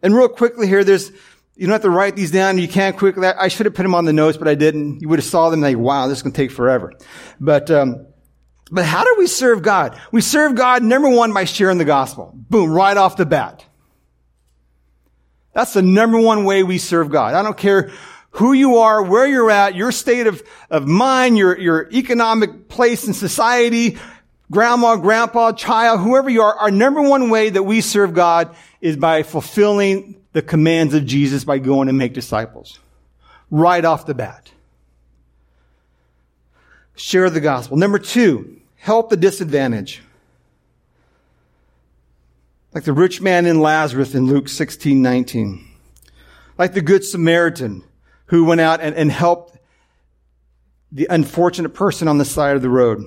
And 0.00 0.14
real 0.14 0.28
quickly 0.28 0.68
here, 0.68 0.84
there's, 0.84 1.10
you 1.56 1.66
don't 1.66 1.72
have 1.72 1.82
to 1.82 1.90
write 1.90 2.14
these 2.14 2.30
down. 2.30 2.58
You 2.58 2.68
can't 2.68 2.96
quickly. 2.96 3.26
I 3.26 3.48
should 3.48 3.66
have 3.66 3.74
put 3.74 3.82
them 3.82 3.96
on 3.96 4.04
the 4.04 4.12
notes, 4.12 4.38
but 4.38 4.46
I 4.46 4.54
didn't. 4.54 5.00
You 5.00 5.08
would 5.08 5.18
have 5.18 5.26
saw 5.26 5.50
them 5.50 5.60
like, 5.60 5.76
wow, 5.76 6.06
this 6.06 6.18
is 6.18 6.22
going 6.22 6.32
to 6.32 6.36
take 6.40 6.52
forever. 6.52 6.92
But, 7.40 7.68
um, 7.68 8.06
but 8.70 8.84
how 8.84 9.04
do 9.04 9.14
we 9.18 9.26
serve 9.26 9.62
God? 9.62 9.98
We 10.12 10.20
serve 10.20 10.54
God, 10.54 10.82
number 10.82 11.08
one, 11.08 11.32
by 11.32 11.44
sharing 11.44 11.78
the 11.78 11.84
gospel. 11.84 12.32
Boom, 12.34 12.70
right 12.70 12.96
off 12.96 13.16
the 13.16 13.26
bat. 13.26 13.64
That's 15.54 15.72
the 15.72 15.82
number 15.82 16.20
one 16.20 16.44
way 16.44 16.62
we 16.62 16.78
serve 16.78 17.10
God. 17.10 17.34
I 17.34 17.42
don't 17.42 17.56
care 17.56 17.90
who 18.30 18.52
you 18.52 18.78
are, 18.78 19.02
where 19.02 19.26
you're 19.26 19.50
at, 19.50 19.74
your 19.74 19.90
state 19.90 20.26
of, 20.26 20.42
of 20.70 20.86
mind, 20.86 21.38
your, 21.38 21.58
your 21.58 21.88
economic 21.90 22.68
place 22.68 23.06
in 23.06 23.14
society, 23.14 23.98
grandma, 24.50 24.96
grandpa, 24.96 25.52
child, 25.52 26.00
whoever 26.00 26.28
you 26.28 26.42
are, 26.42 26.54
our 26.54 26.70
number 26.70 27.02
one 27.02 27.30
way 27.30 27.50
that 27.50 27.62
we 27.62 27.80
serve 27.80 28.14
God 28.14 28.54
is 28.80 28.96
by 28.96 29.22
fulfilling 29.22 30.20
the 30.32 30.42
commands 30.42 30.94
of 30.94 31.06
Jesus 31.06 31.42
by 31.44 31.58
going 31.58 31.88
and 31.88 31.98
make 31.98 32.12
disciples. 32.12 32.78
right 33.50 33.84
off 33.84 34.06
the 34.06 34.14
bat. 34.14 34.50
Share 36.98 37.30
the 37.30 37.40
gospel. 37.40 37.76
Number 37.76 38.00
two, 38.00 38.60
help 38.74 39.08
the 39.08 39.16
disadvantaged. 39.16 40.00
Like 42.74 42.82
the 42.82 42.92
rich 42.92 43.20
man 43.20 43.46
in 43.46 43.60
Lazarus 43.60 44.16
in 44.16 44.26
Luke 44.26 44.48
16, 44.48 45.00
19. 45.00 45.64
Like 46.58 46.74
the 46.74 46.80
good 46.80 47.04
Samaritan 47.04 47.84
who 48.26 48.44
went 48.44 48.60
out 48.60 48.80
and, 48.80 48.96
and 48.96 49.12
helped 49.12 49.58
the 50.90 51.06
unfortunate 51.08 51.68
person 51.70 52.08
on 52.08 52.18
the 52.18 52.24
side 52.24 52.56
of 52.56 52.62
the 52.62 52.68
road. 52.68 53.04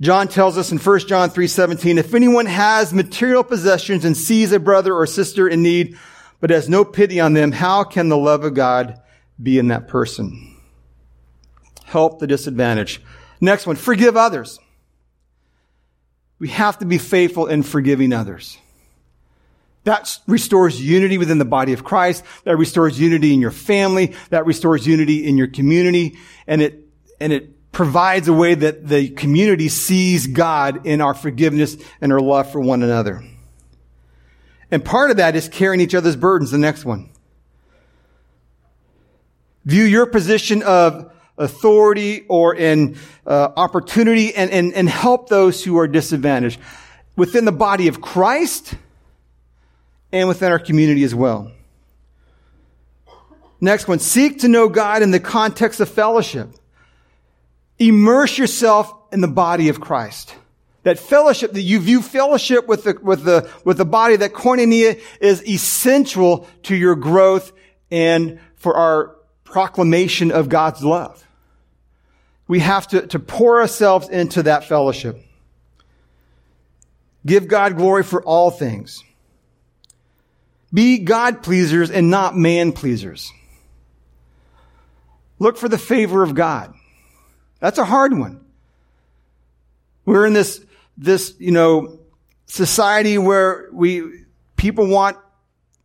John 0.00 0.26
tells 0.26 0.58
us 0.58 0.72
in 0.72 0.78
1 0.78 0.98
John 1.06 1.30
3:17, 1.30 1.98
if 1.98 2.12
anyone 2.12 2.46
has 2.46 2.92
material 2.92 3.44
possessions 3.44 4.04
and 4.04 4.16
sees 4.16 4.50
a 4.50 4.58
brother 4.58 4.92
or 4.92 5.06
sister 5.06 5.46
in 5.46 5.62
need, 5.62 5.96
but 6.40 6.50
has 6.50 6.68
no 6.68 6.84
pity 6.84 7.20
on 7.20 7.34
them, 7.34 7.52
how 7.52 7.84
can 7.84 8.08
the 8.08 8.18
love 8.18 8.42
of 8.42 8.54
God 8.54 9.00
be 9.40 9.60
in 9.60 9.68
that 9.68 9.86
person? 9.86 10.55
Help 11.96 12.18
the 12.18 12.26
disadvantaged. 12.26 13.00
Next 13.40 13.66
one, 13.66 13.74
forgive 13.74 14.18
others. 14.18 14.58
We 16.38 16.48
have 16.48 16.78
to 16.80 16.84
be 16.84 16.98
faithful 16.98 17.46
in 17.46 17.62
forgiving 17.62 18.12
others. 18.12 18.58
That 19.84 20.18
restores 20.26 20.78
unity 20.78 21.16
within 21.16 21.38
the 21.38 21.46
body 21.46 21.72
of 21.72 21.84
Christ. 21.84 22.22
That 22.44 22.58
restores 22.58 23.00
unity 23.00 23.32
in 23.32 23.40
your 23.40 23.50
family. 23.50 24.14
That 24.28 24.44
restores 24.44 24.86
unity 24.86 25.26
in 25.26 25.38
your 25.38 25.46
community. 25.46 26.18
And 26.46 26.60
it, 26.60 26.86
and 27.18 27.32
it 27.32 27.72
provides 27.72 28.28
a 28.28 28.34
way 28.34 28.54
that 28.54 28.86
the 28.86 29.08
community 29.08 29.70
sees 29.70 30.26
God 30.26 30.84
in 30.84 31.00
our 31.00 31.14
forgiveness 31.14 31.78
and 32.02 32.12
our 32.12 32.20
love 32.20 32.52
for 32.52 32.60
one 32.60 32.82
another. 32.82 33.24
And 34.70 34.84
part 34.84 35.10
of 35.10 35.16
that 35.16 35.34
is 35.34 35.48
carrying 35.48 35.80
each 35.80 35.94
other's 35.94 36.16
burdens. 36.16 36.50
The 36.50 36.58
next 36.58 36.84
one. 36.84 37.08
View 39.64 39.84
your 39.84 40.04
position 40.04 40.62
of 40.62 41.10
authority 41.38 42.24
or 42.28 42.54
in 42.54 42.96
uh, 43.26 43.50
opportunity 43.56 44.34
and, 44.34 44.50
and, 44.50 44.74
and 44.74 44.88
help 44.88 45.28
those 45.28 45.62
who 45.62 45.78
are 45.78 45.88
disadvantaged 45.88 46.60
within 47.16 47.44
the 47.44 47.52
body 47.52 47.88
of 47.88 48.00
Christ 48.00 48.74
and 50.12 50.28
within 50.28 50.50
our 50.52 50.58
community 50.58 51.04
as 51.04 51.14
well. 51.14 51.50
Next 53.60 53.88
one, 53.88 53.98
seek 53.98 54.40
to 54.40 54.48
know 54.48 54.68
God 54.68 55.02
in 55.02 55.10
the 55.10 55.20
context 55.20 55.80
of 55.80 55.88
fellowship. 55.88 56.50
Immerse 57.78 58.36
yourself 58.38 58.92
in 59.12 59.20
the 59.20 59.28
body 59.28 59.68
of 59.68 59.80
Christ. 59.80 60.34
That 60.82 60.98
fellowship, 60.98 61.52
that 61.52 61.62
you 61.62 61.80
view 61.80 62.00
fellowship 62.00 62.68
with 62.68 62.84
the, 62.84 62.98
with 63.02 63.24
the, 63.24 63.50
with 63.64 63.78
the 63.78 63.84
body, 63.84 64.16
that 64.16 64.32
koinonia 64.32 65.00
is 65.20 65.46
essential 65.46 66.46
to 66.64 66.76
your 66.76 66.94
growth 66.94 67.52
and 67.90 68.38
for 68.54 68.76
our 68.76 69.16
proclamation 69.44 70.30
of 70.30 70.48
God's 70.48 70.84
love. 70.84 71.25
We 72.48 72.60
have 72.60 72.86
to, 72.88 73.06
to 73.08 73.18
pour 73.18 73.60
ourselves 73.60 74.08
into 74.08 74.44
that 74.44 74.64
fellowship. 74.64 75.20
Give 77.24 77.48
God 77.48 77.76
glory 77.76 78.04
for 78.04 78.22
all 78.22 78.50
things. 78.50 79.02
Be 80.72 80.98
God 80.98 81.42
pleasers 81.42 81.90
and 81.90 82.10
not 82.10 82.36
man 82.36 82.72
pleasers. 82.72 83.32
Look 85.38 85.56
for 85.56 85.68
the 85.68 85.78
favor 85.78 86.22
of 86.22 86.34
God. 86.34 86.72
That's 87.60 87.78
a 87.78 87.84
hard 87.84 88.16
one. 88.16 88.44
We're 90.04 90.26
in 90.26 90.32
this, 90.32 90.64
this, 90.96 91.34
you 91.38 91.50
know, 91.50 91.98
society 92.46 93.18
where 93.18 93.68
we, 93.72 94.24
people 94.56 94.86
want 94.86 95.16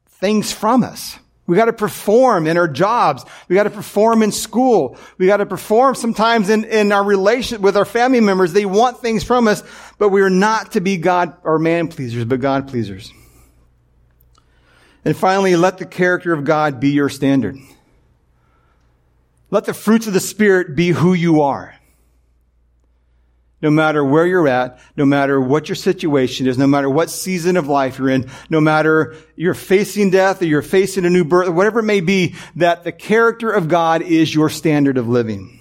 things 0.07 0.51
from 0.51 0.83
us. 0.83 1.17
We 1.51 1.57
got 1.57 1.65
to 1.65 1.73
perform 1.73 2.47
in 2.47 2.55
our 2.55 2.69
jobs. 2.69 3.25
We 3.49 3.57
got 3.57 3.63
to 3.63 3.69
perform 3.69 4.23
in 4.23 4.31
school. 4.31 4.97
We 5.17 5.25
got 5.25 5.37
to 5.37 5.45
perform 5.45 5.95
sometimes 5.95 6.49
in, 6.49 6.63
in 6.63 6.93
our 6.93 7.03
relation 7.03 7.61
with 7.61 7.75
our 7.75 7.83
family 7.83 8.21
members. 8.21 8.53
They 8.53 8.65
want 8.65 9.01
things 9.01 9.25
from 9.25 9.49
us, 9.49 9.61
but 9.97 10.11
we 10.11 10.21
are 10.21 10.29
not 10.29 10.71
to 10.71 10.79
be 10.79 10.95
God 10.95 11.35
or 11.43 11.59
man 11.59 11.89
pleasers, 11.89 12.23
but 12.23 12.39
God 12.39 12.69
pleasers. 12.69 13.11
And 15.03 15.13
finally, 15.13 15.57
let 15.57 15.77
the 15.77 15.85
character 15.85 16.31
of 16.31 16.45
God 16.45 16.79
be 16.79 16.91
your 16.91 17.09
standard. 17.09 17.57
Let 19.49 19.65
the 19.65 19.73
fruits 19.73 20.07
of 20.07 20.13
the 20.13 20.21
Spirit 20.21 20.73
be 20.73 20.91
who 20.91 21.11
you 21.11 21.41
are. 21.41 21.75
No 23.61 23.69
matter 23.69 24.03
where 24.03 24.25
you're 24.25 24.47
at, 24.47 24.79
no 24.97 25.05
matter 25.05 25.39
what 25.39 25.69
your 25.69 25.75
situation 25.75 26.47
is, 26.47 26.57
no 26.57 26.65
matter 26.65 26.89
what 26.89 27.11
season 27.11 27.57
of 27.57 27.67
life 27.67 27.99
you're 27.99 28.09
in, 28.09 28.29
no 28.49 28.59
matter 28.59 29.15
you're 29.35 29.53
facing 29.53 30.09
death 30.09 30.41
or 30.41 30.45
you're 30.45 30.63
facing 30.63 31.05
a 31.05 31.09
new 31.09 31.23
birth, 31.23 31.49
whatever 31.49 31.81
it 31.81 31.83
may 31.83 32.01
be, 32.01 32.33
that 32.55 32.83
the 32.83 32.91
character 32.91 33.51
of 33.51 33.67
God 33.67 34.01
is 34.01 34.33
your 34.33 34.49
standard 34.49 34.97
of 34.97 35.07
living. 35.07 35.59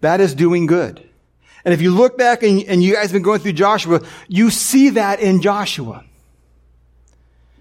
That 0.00 0.20
is 0.20 0.34
doing 0.34 0.66
good. 0.66 1.02
And 1.64 1.74
if 1.74 1.82
you 1.82 1.90
look 1.90 2.16
back 2.16 2.44
and, 2.44 2.62
and 2.62 2.80
you 2.80 2.94
guys 2.94 3.06
have 3.06 3.12
been 3.12 3.22
going 3.22 3.40
through 3.40 3.54
Joshua, 3.54 4.00
you 4.28 4.50
see 4.50 4.90
that 4.90 5.18
in 5.18 5.42
Joshua. 5.42 6.04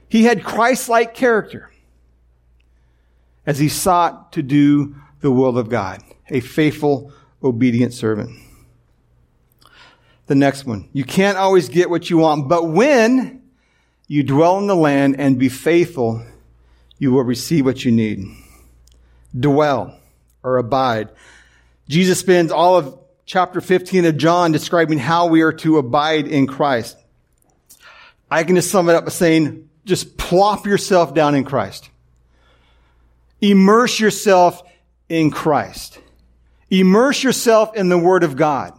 He 0.07 0.25
had 0.25 0.43
Christ-like 0.43 1.15
character 1.15 1.71
as 3.47 3.57
he 3.57 3.69
sought 3.69 4.33
to 4.33 4.43
do 4.43 4.95
the 5.21 5.31
will 5.31 5.57
of 5.57 5.69
God, 5.69 6.03
a 6.29 6.39
faithful, 6.39 7.11
obedient 7.45 7.93
servant. 7.93 8.37
The 10.27 10.35
next 10.35 10.65
one. 10.65 10.89
You 10.91 11.05
can't 11.05 11.37
always 11.37 11.69
get 11.69 11.89
what 11.89 12.09
you 12.09 12.17
want, 12.17 12.49
but 12.49 12.63
when 12.63 13.43
you 14.07 14.23
dwell 14.23 14.57
in 14.57 14.67
the 14.67 14.75
land 14.75 15.19
and 15.19 15.37
be 15.37 15.49
faithful, 15.49 16.25
you 16.97 17.11
will 17.11 17.23
receive 17.23 17.65
what 17.65 17.85
you 17.85 17.91
need. 17.91 18.25
Dwell 19.37 19.97
or 20.43 20.57
abide. 20.57 21.09
Jesus 21.87 22.19
spends 22.19 22.51
all 22.51 22.77
of 22.77 22.97
chapter 23.25 23.61
15 23.61 24.05
of 24.05 24.17
John 24.17 24.51
describing 24.51 24.97
how 24.97 25.27
we 25.27 25.41
are 25.41 25.53
to 25.53 25.77
abide 25.77 26.27
in 26.27 26.47
Christ. 26.47 26.97
I 28.29 28.43
can 28.43 28.55
just 28.55 28.71
sum 28.71 28.89
it 28.89 28.95
up 28.95 29.05
by 29.05 29.11
saying, 29.11 29.69
just 29.85 30.17
plop 30.17 30.65
yourself 30.65 31.13
down 31.13 31.35
in 31.35 31.43
Christ. 31.43 31.89
Immerse 33.41 33.99
yourself 33.99 34.63
in 35.09 35.29
Christ. 35.29 35.99
Immerse 36.79 37.23
yourself 37.23 37.75
in 37.75 37.89
the 37.89 37.97
Word 37.97 38.23
of 38.23 38.35
God. 38.35 38.77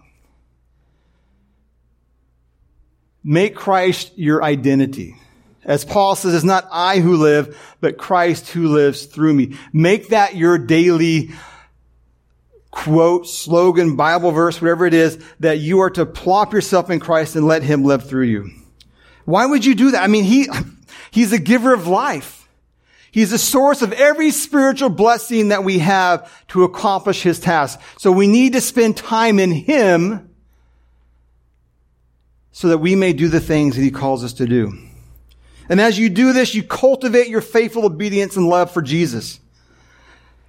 Make 3.23 3.57
Christ 3.57 4.13
your 4.17 4.43
identity. 4.43 5.17
As 5.65 5.85
Paul 5.85 6.15
says, 6.15 6.33
it's 6.33 6.45
not 6.45 6.69
I 6.71 7.01
who 7.01 7.17
live, 7.17 7.59
but 7.81 7.99
Christ 7.99 8.51
who 8.51 8.69
lives 8.69 9.07
through 9.07 9.35
me. 9.35 9.57
Make 9.73 10.09
that 10.09 10.37
your 10.37 10.59
daily 10.59 11.31
quote, 12.77 13.27
slogan, 13.27 13.97
Bible 13.97 14.31
verse, 14.31 14.61
whatever 14.61 14.87
it 14.87 14.95
is, 14.95 15.19
that 15.41 15.59
you 15.59 15.81
are 15.81 15.91
to 15.91 16.05
plop 16.05 16.53
yourself 16.53 16.91
in 16.91 17.01
Christ 17.01 17.35
and 17.35 17.47
let 17.47 17.63
Him 17.63 17.85
live 17.85 18.09
through 18.09 18.27
you. 18.27 18.51
Why 19.25 19.47
would 19.47 19.65
you 19.65 19.75
do 19.75 19.93
that? 19.93 20.03
I 20.03 20.07
mean, 20.07 20.25
He, 20.25 20.49
He's 21.11 21.33
a 21.33 21.39
giver 21.39 21.73
of 21.73 21.89
life. 21.89 22.46
He's 23.17 23.31
the 23.31 23.39
source 23.39 23.81
of 23.81 23.95
every 23.95 24.31
spiritual 24.31 24.91
blessing 24.91 25.49
that 25.49 25.65
we 25.65 25.79
have 25.79 26.31
to 26.49 26.65
accomplish 26.65 27.23
His 27.23 27.41
task. 27.41 27.81
So 27.97 28.13
we 28.13 28.27
need 28.27 28.53
to 28.53 28.61
spend 28.61 28.95
time 28.99 29.39
in 29.39 29.53
Him 29.53 30.29
so 32.53 32.69
that 32.69 32.77
we 32.77 32.95
may 32.95 33.15
do 33.15 33.29
the 33.29 33.41
things 33.41 33.75
that 33.75 33.81
He 33.81 33.91
calls 33.91 34.23
us 34.23 34.35
to 34.35 34.45
do. 34.45 34.79
And 35.71 35.81
as 35.81 35.99
you 35.99 36.11
do 36.11 36.35
this, 36.35 36.55
you 36.55 36.63
cultivate 36.63 37.29
your 37.29 37.41
faithful 37.41 37.87
obedience 37.87 38.37
and 38.37 38.51
love 38.51 38.71
for 38.71 38.83
Jesus. 38.83 39.41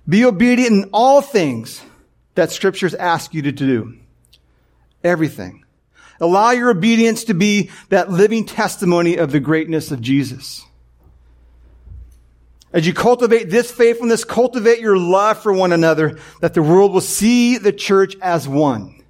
Be 0.05 0.25
obedient 0.25 0.73
in 0.73 0.89
all 0.91 1.21
things 1.21 1.81
that 2.35 2.51
scriptures 2.51 2.93
ask 2.93 3.33
you 3.33 3.43
to 3.43 3.53
do. 3.53 3.97
Everything. 5.05 5.63
Allow 6.19 6.51
your 6.51 6.71
obedience 6.71 7.23
to 7.23 7.33
be 7.33 7.69
that 7.87 8.11
living 8.11 8.45
testimony 8.45 9.15
of 9.15 9.31
the 9.31 9.39
greatness 9.39 9.89
of 9.89 10.01
Jesus. 10.01 10.65
As 12.73 12.85
you 12.85 12.93
cultivate 12.93 13.49
this 13.49 13.71
faithfulness, 13.71 14.23
cultivate 14.23 14.79
your 14.79 14.97
love 14.97 15.41
for 15.41 15.53
one 15.53 15.71
another, 15.71 16.19
that 16.41 16.53
the 16.53 16.61
world 16.61 16.93
will 16.93 17.01
see 17.01 17.57
the 17.57 17.71
church 17.71 18.15
as 18.21 18.47
one. 18.47 19.03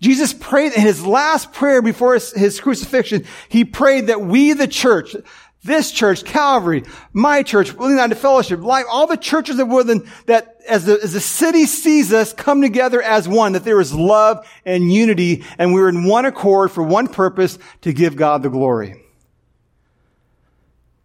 Jesus 0.00 0.32
prayed 0.32 0.72
in 0.72 0.80
his 0.80 1.04
last 1.06 1.52
prayer 1.52 1.80
before 1.80 2.14
his, 2.14 2.32
his, 2.32 2.60
crucifixion, 2.60 3.24
he 3.48 3.64
prayed 3.64 4.08
that 4.08 4.20
we, 4.20 4.52
the 4.52 4.66
church, 4.66 5.14
this 5.62 5.92
church, 5.92 6.24
Calvary, 6.24 6.82
my 7.12 7.44
church, 7.44 7.72
Willing 7.72 7.92
United 7.92 8.16
Fellowship, 8.16 8.60
Life, 8.60 8.86
all 8.90 9.06
the 9.06 9.16
churches 9.16 9.60
of 9.60 9.68
Woodland, 9.68 10.08
that 10.26 10.60
as 10.68 10.86
the, 10.86 10.98
as 11.00 11.12
the 11.12 11.20
city 11.20 11.66
sees 11.66 12.12
us 12.12 12.32
come 12.32 12.62
together 12.62 13.00
as 13.00 13.28
one, 13.28 13.52
that 13.52 13.62
there 13.62 13.80
is 13.80 13.94
love 13.94 14.44
and 14.64 14.92
unity, 14.92 15.44
and 15.58 15.72
we're 15.72 15.88
in 15.88 16.04
one 16.04 16.24
accord 16.24 16.72
for 16.72 16.82
one 16.82 17.06
purpose, 17.06 17.58
to 17.82 17.92
give 17.92 18.16
God 18.16 18.42
the 18.42 18.50
glory. 18.50 19.01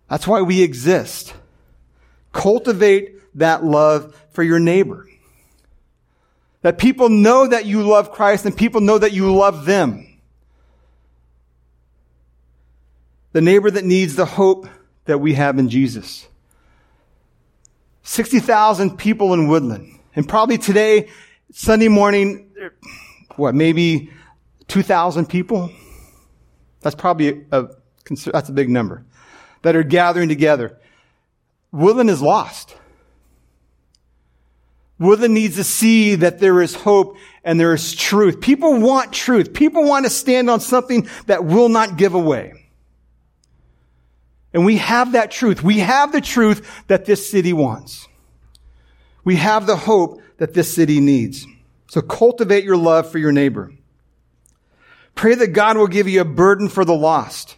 That's 0.10 0.28
why 0.28 0.42
we 0.42 0.62
exist. 0.62 1.34
Cultivate 2.32 3.16
that 3.36 3.64
love 3.64 4.16
for 4.32 4.44
your 4.44 4.60
neighbor. 4.60 5.08
That 6.62 6.78
people 6.78 7.10
know 7.10 7.48
that 7.48 7.66
you 7.66 7.84
love 7.84 8.12
Christ 8.12 8.46
and 8.46 8.56
people 8.56 8.82
know 8.82 8.98
that 8.98 9.14
you 9.14 9.34
love 9.36 9.66
them. 9.66 10.08
the 13.38 13.42
neighbor 13.42 13.70
that 13.70 13.86
needs 13.86 14.16
the 14.16 14.26
hope 14.26 14.68
that 15.06 15.20
we 15.20 15.36
have 15.36 15.60
in 15.60 15.70
Jesus. 15.70 16.28
60,000 18.02 18.98
people 18.98 19.32
in 19.36 19.48
Woodland. 19.48 20.00
And 20.16 20.28
probably 20.28 20.58
today, 20.58 21.10
Sunday 21.52 21.88
morning, 21.88 22.52
what, 23.36 23.54
maybe 23.54 24.10
2,000 24.70 25.28
people? 25.28 25.70
That's 26.82 26.96
probably 26.96 27.46
a, 27.52 27.68
that's 28.26 28.50
a 28.50 28.54
big 28.54 28.70
number 28.72 29.06
that 29.62 29.76
are 29.76 29.84
gathering 29.84 30.30
together. 30.30 30.78
Woodland 31.72 32.10
is 32.10 32.22
lost. 32.22 32.76
Woodland 35.00 35.34
needs 35.34 35.58
to 35.58 35.64
see 35.64 36.16
that 36.16 36.40
there 36.40 36.62
is 36.62 36.74
hope 36.74 37.18
and 37.44 37.60
there 37.60 37.74
is 37.74 37.94
truth. 37.94 38.42
People 38.42 38.80
want 38.80 39.14
truth. 39.14 39.54
People 39.54 39.84
want 39.84 40.06
to 40.06 40.10
stand 40.10 40.50
on 40.50 40.60
something 40.60 41.08
that 41.28 41.46
will 41.46 41.70
not 41.70 41.98
give 41.98 42.14
away. 42.14 42.66
And 44.54 44.66
we 44.66 44.78
have 44.78 45.12
that 45.12 45.30
truth. 45.30 45.62
We 45.62 45.80
have 45.80 46.12
the 46.12 46.22
truth 46.22 46.68
that 46.88 47.06
this 47.06 47.30
city 47.30 47.54
wants. 47.54 48.08
We 49.24 49.36
have 49.36 49.68
the 49.68 49.76
hope 49.76 50.22
that 50.38 50.54
this 50.54 50.74
city 50.74 51.00
needs. 51.00 51.46
So 51.90 52.02
cultivate 52.02 52.64
your 52.64 52.78
love 52.78 53.12
for 53.12 53.18
your 53.18 53.32
neighbor. 53.32 53.72
Pray 55.16 55.36
that 55.36 55.48
God 55.48 55.78
will 55.78 55.88
give 55.88 56.08
you 56.08 56.22
a 56.22 56.26
burden 56.26 56.70
for 56.70 56.86
the 56.86 56.96
lost. 56.96 57.57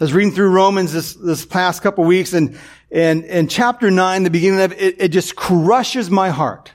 I 0.00 0.04
was 0.04 0.12
reading 0.12 0.32
through 0.32 0.50
Romans 0.50 0.92
this, 0.92 1.14
this 1.14 1.44
past 1.44 1.82
couple 1.82 2.04
weeks 2.04 2.32
and, 2.32 2.56
and, 2.90 3.24
and 3.24 3.50
chapter 3.50 3.90
nine, 3.90 4.22
the 4.22 4.30
beginning 4.30 4.60
of 4.60 4.72
it, 4.72 5.00
it 5.00 5.08
just 5.08 5.34
crushes 5.34 6.08
my 6.08 6.30
heart. 6.30 6.70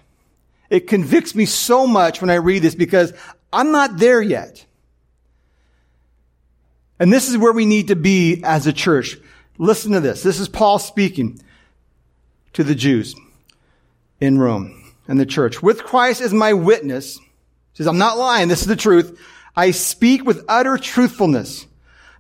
It 0.70 0.88
convicts 0.88 1.34
me 1.34 1.46
so 1.46 1.88
much 1.88 2.20
when 2.20 2.30
I 2.30 2.36
read 2.36 2.64
this 2.64 2.76
because 2.76 3.14
I'm 3.54 3.72
not 3.72 3.98
there 3.98 4.22
yet. 4.22 4.66
And 7.00 7.14
this 7.14 7.30
is 7.30 7.38
where 7.38 7.54
we 7.54 7.66
need 7.66 7.88
to 7.88 7.96
be 7.96 8.42
as 8.44 8.68
a 8.68 8.74
church. 8.74 9.18
Listen 9.58 9.94
to 9.94 10.02
this. 10.02 10.22
This 10.22 10.40
is 10.40 10.50
Paul 10.50 10.78
speaking 10.78 11.40
to 12.54 12.64
the 12.64 12.76
Jews 12.76 13.16
in 14.20 14.38
Rome 14.38 14.92
and 15.08 15.18
the 15.18 15.26
church. 15.26 15.64
With 15.64 15.84
Christ 15.84 16.20
as 16.20 16.34
my 16.34 16.54
witness, 16.54 17.20
says, 17.74 17.88
I'm 17.88 17.98
not 17.98 18.18
lying. 18.18 18.50
This 18.50 18.62
is 18.62 18.68
the 18.68 18.76
truth. 18.76 19.18
I 19.56 19.72
speak 19.72 20.26
with 20.26 20.44
utter 20.50 20.78
truthfulness. 20.78 21.68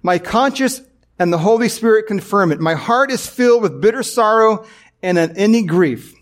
My 0.02 0.18
conscience 0.18 0.82
and 1.24 1.32
the 1.32 1.38
Holy 1.38 1.70
Spirit 1.70 2.06
confirm 2.06 2.52
it. 2.52 2.60
My 2.60 2.74
heart 2.74 3.10
is 3.10 3.26
filled 3.26 3.64
with 3.64 3.80
bitter 3.80 4.04
sorrow 4.04 4.66
and 5.02 5.18
unending 5.18 5.68
grief. 5.68 6.14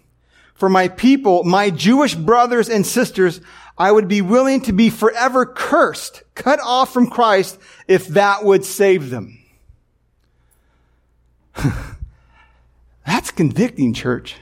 For 0.53 0.69
my 0.69 0.89
people, 0.89 1.43
my 1.43 1.71
Jewish 1.71 2.13
brothers 2.13 2.69
and 2.69 2.85
sisters, 2.85 3.41
I 3.79 3.91
would 3.91 4.07
be 4.07 4.21
willing 4.21 4.61
to 4.61 4.73
be 4.73 4.91
forever 4.91 5.43
cursed, 5.43 6.21
cut 6.35 6.59
off 6.59 6.93
from 6.93 7.09
Christ, 7.09 7.59
if 7.87 8.09
that 8.09 8.45
would 8.45 8.63
save 8.63 9.09
them. 9.09 9.39
That's 13.07 13.31
convicting, 13.31 13.95
church. 13.95 14.35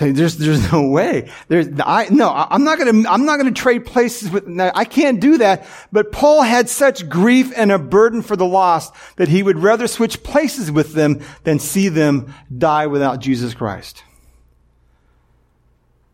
There's, 0.00 0.38
there's 0.38 0.72
no 0.72 0.88
way. 0.88 1.30
There's, 1.48 1.68
I, 1.78 2.08
no, 2.10 2.30
I'm 2.32 2.64
not 2.64 2.78
gonna, 2.78 3.06
I'm 3.06 3.26
not 3.26 3.36
gonna 3.36 3.52
trade 3.52 3.84
places 3.84 4.30
with, 4.30 4.48
I 4.58 4.84
can't 4.84 5.20
do 5.20 5.38
that. 5.38 5.66
But 5.92 6.10
Paul 6.10 6.40
had 6.40 6.70
such 6.70 7.06
grief 7.06 7.52
and 7.54 7.70
a 7.70 7.78
burden 7.78 8.22
for 8.22 8.34
the 8.34 8.46
lost 8.46 8.94
that 9.16 9.28
he 9.28 9.42
would 9.42 9.58
rather 9.58 9.86
switch 9.86 10.22
places 10.22 10.72
with 10.72 10.94
them 10.94 11.20
than 11.44 11.58
see 11.58 11.90
them 11.90 12.32
die 12.56 12.86
without 12.86 13.20
Jesus 13.20 13.52
Christ. 13.52 14.02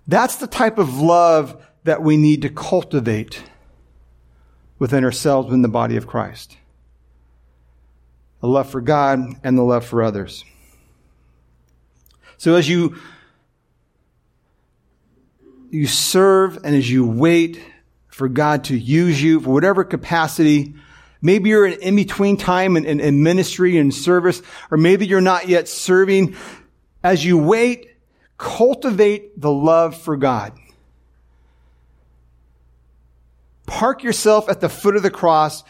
That's 0.08 0.36
the 0.36 0.48
type 0.48 0.78
of 0.78 0.98
love 0.98 1.64
that 1.84 2.02
we 2.02 2.16
need 2.16 2.42
to 2.42 2.48
cultivate 2.48 3.40
within 4.80 5.04
ourselves 5.04 5.52
in 5.52 5.62
the 5.62 5.68
body 5.68 5.96
of 5.96 6.08
Christ. 6.08 6.56
The 8.40 8.48
love 8.48 8.68
for 8.68 8.80
God 8.80 9.20
and 9.44 9.56
the 9.56 9.62
love 9.62 9.86
for 9.86 10.02
others. 10.02 10.44
So 12.36 12.56
as 12.56 12.68
you 12.68 12.96
you 15.76 15.86
serve 15.86 16.56
and 16.64 16.74
as 16.74 16.90
you 16.90 17.06
wait 17.06 17.60
for 18.08 18.28
God 18.28 18.64
to 18.64 18.76
use 18.76 19.22
you 19.22 19.40
for 19.40 19.50
whatever 19.50 19.84
capacity, 19.84 20.74
maybe 21.20 21.50
you're 21.50 21.66
in 21.66 21.80
in-between 21.80 22.36
time 22.36 22.76
in, 22.76 22.84
in, 22.84 23.00
in 23.00 23.22
ministry 23.22 23.76
and 23.76 23.92
service, 23.92 24.42
or 24.70 24.78
maybe 24.78 25.06
you're 25.06 25.20
not 25.20 25.48
yet 25.48 25.68
serving. 25.68 26.36
As 27.02 27.24
you 27.24 27.38
wait, 27.38 27.90
Cultivate 28.38 29.40
the 29.40 29.50
love 29.50 29.96
for 29.96 30.16
God. 30.16 30.52
Park 33.66 34.02
yourself 34.02 34.48
at 34.48 34.60
the 34.60 34.68
foot 34.68 34.96
of 34.96 35.02
the 35.02 35.10
cross 35.10 35.64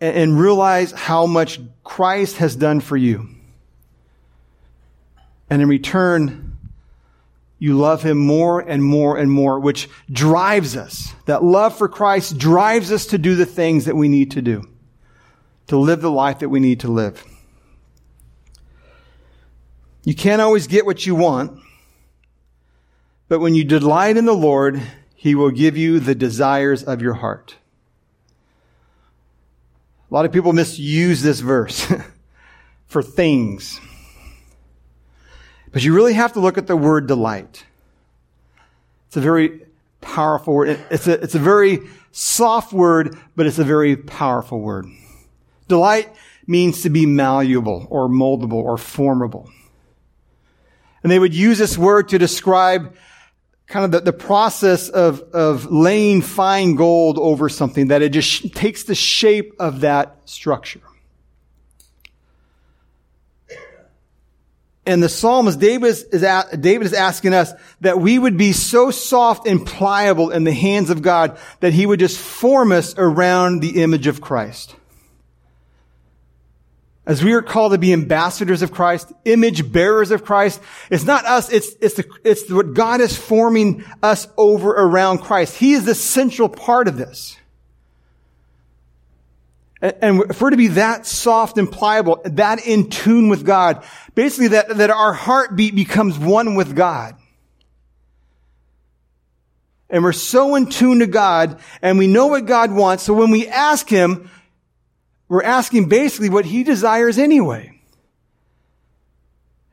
and 0.00 0.38
realize 0.38 0.92
how 0.92 1.26
much 1.26 1.60
Christ 1.82 2.36
has 2.36 2.54
done 2.54 2.80
for 2.80 2.96
you. 2.96 3.28
And 5.50 5.62
in 5.62 5.68
return, 5.68 6.55
you 7.58 7.76
love 7.76 8.02
him 8.02 8.18
more 8.18 8.60
and 8.60 8.82
more 8.84 9.16
and 9.16 9.30
more, 9.30 9.58
which 9.58 9.88
drives 10.10 10.76
us. 10.76 11.12
That 11.24 11.42
love 11.42 11.76
for 11.76 11.88
Christ 11.88 12.36
drives 12.36 12.92
us 12.92 13.06
to 13.06 13.18
do 13.18 13.34
the 13.34 13.46
things 13.46 13.86
that 13.86 13.96
we 13.96 14.08
need 14.08 14.32
to 14.32 14.42
do, 14.42 14.68
to 15.68 15.76
live 15.76 16.00
the 16.00 16.10
life 16.10 16.40
that 16.40 16.50
we 16.50 16.60
need 16.60 16.80
to 16.80 16.88
live. 16.88 17.24
You 20.04 20.14
can't 20.14 20.42
always 20.42 20.66
get 20.66 20.86
what 20.86 21.04
you 21.06 21.14
want. 21.14 21.60
But 23.28 23.40
when 23.40 23.54
you 23.54 23.64
delight 23.64 24.16
in 24.16 24.24
the 24.24 24.32
Lord, 24.32 24.80
he 25.16 25.34
will 25.34 25.50
give 25.50 25.76
you 25.76 25.98
the 25.98 26.14
desires 26.14 26.84
of 26.84 27.02
your 27.02 27.14
heart. 27.14 27.56
A 30.08 30.14
lot 30.14 30.24
of 30.24 30.32
people 30.32 30.52
misuse 30.52 31.22
this 31.22 31.40
verse 31.40 31.92
for 32.86 33.02
things. 33.02 33.80
But 35.76 35.84
you 35.84 35.92
really 35.92 36.14
have 36.14 36.32
to 36.32 36.40
look 36.40 36.56
at 36.56 36.66
the 36.66 36.74
word 36.74 37.06
delight. 37.06 37.66
It's 39.08 39.16
a 39.18 39.20
very 39.20 39.60
powerful 40.00 40.54
word. 40.54 40.80
It's 40.90 41.06
a, 41.06 41.22
it's 41.22 41.34
a 41.34 41.38
very 41.38 41.80
soft 42.12 42.72
word, 42.72 43.18
but 43.36 43.44
it's 43.44 43.58
a 43.58 43.64
very 43.64 43.94
powerful 43.94 44.58
word. 44.58 44.86
Delight 45.68 46.08
means 46.46 46.80
to 46.84 46.88
be 46.88 47.04
malleable 47.04 47.86
or 47.90 48.08
moldable 48.08 48.54
or 48.54 48.78
formable. 48.78 49.50
And 51.02 51.12
they 51.12 51.18
would 51.18 51.34
use 51.34 51.58
this 51.58 51.76
word 51.76 52.08
to 52.08 52.18
describe 52.18 52.96
kind 53.66 53.84
of 53.84 53.90
the, 53.90 54.00
the 54.00 54.16
process 54.16 54.88
of, 54.88 55.20
of 55.34 55.70
laying 55.70 56.22
fine 56.22 56.76
gold 56.76 57.18
over 57.18 57.50
something, 57.50 57.88
that 57.88 58.00
it 58.00 58.14
just 58.14 58.30
sh- 58.30 58.46
takes 58.54 58.84
the 58.84 58.94
shape 58.94 59.52
of 59.58 59.82
that 59.82 60.22
structure. 60.24 60.80
And 64.86 65.02
the 65.02 65.08
psalmist, 65.08 65.58
David 65.58 65.88
is, 65.88 66.04
David 66.04 66.86
is 66.86 66.92
asking 66.92 67.34
us 67.34 67.52
that 67.80 67.98
we 67.98 68.18
would 68.18 68.36
be 68.36 68.52
so 68.52 68.92
soft 68.92 69.46
and 69.46 69.66
pliable 69.66 70.30
in 70.30 70.44
the 70.44 70.52
hands 70.52 70.90
of 70.90 71.02
God 71.02 71.38
that 71.58 71.72
he 71.72 71.86
would 71.86 71.98
just 71.98 72.18
form 72.18 72.70
us 72.70 72.94
around 72.96 73.60
the 73.60 73.82
image 73.82 74.06
of 74.06 74.20
Christ. 74.20 74.76
As 77.04 77.22
we 77.22 77.32
are 77.34 77.42
called 77.42 77.72
to 77.72 77.78
be 77.78 77.92
ambassadors 77.92 78.62
of 78.62 78.72
Christ, 78.72 79.12
image 79.24 79.72
bearers 79.72 80.10
of 80.12 80.24
Christ, 80.24 80.60
it's 80.90 81.04
not 81.04 81.24
us, 81.24 81.50
it's, 81.52 81.70
it's, 81.80 81.94
the, 81.94 82.04
it's 82.24 82.50
what 82.50 82.74
God 82.74 83.00
is 83.00 83.16
forming 83.16 83.84
us 84.02 84.26
over 84.36 84.70
around 84.70 85.18
Christ. 85.18 85.56
He 85.56 85.72
is 85.72 85.84
the 85.84 85.94
central 85.94 86.48
part 86.48 86.88
of 86.88 86.96
this. 86.96 87.36
And, 89.82 90.22
if 90.30 90.40
we're 90.40 90.50
to 90.50 90.56
be 90.56 90.68
that 90.68 91.06
soft 91.06 91.58
and 91.58 91.70
pliable, 91.70 92.20
that 92.24 92.66
in 92.66 92.88
tune 92.88 93.28
with 93.28 93.44
God, 93.44 93.84
basically 94.14 94.48
that, 94.48 94.68
that 94.76 94.90
our 94.90 95.12
heartbeat 95.12 95.74
becomes 95.74 96.18
one 96.18 96.54
with 96.54 96.74
God. 96.74 97.14
And 99.90 100.02
we're 100.02 100.12
so 100.12 100.54
in 100.54 100.68
tune 100.68 101.00
to 101.00 101.06
God, 101.06 101.60
and 101.82 101.98
we 101.98 102.06
know 102.06 102.26
what 102.26 102.46
God 102.46 102.72
wants, 102.72 103.04
so 103.04 103.14
when 103.14 103.30
we 103.30 103.46
ask 103.46 103.88
Him, 103.88 104.30
we're 105.28 105.42
asking 105.42 105.88
basically 105.88 106.30
what 106.30 106.44
he 106.44 106.62
desires 106.62 107.18
anyway. 107.18 107.72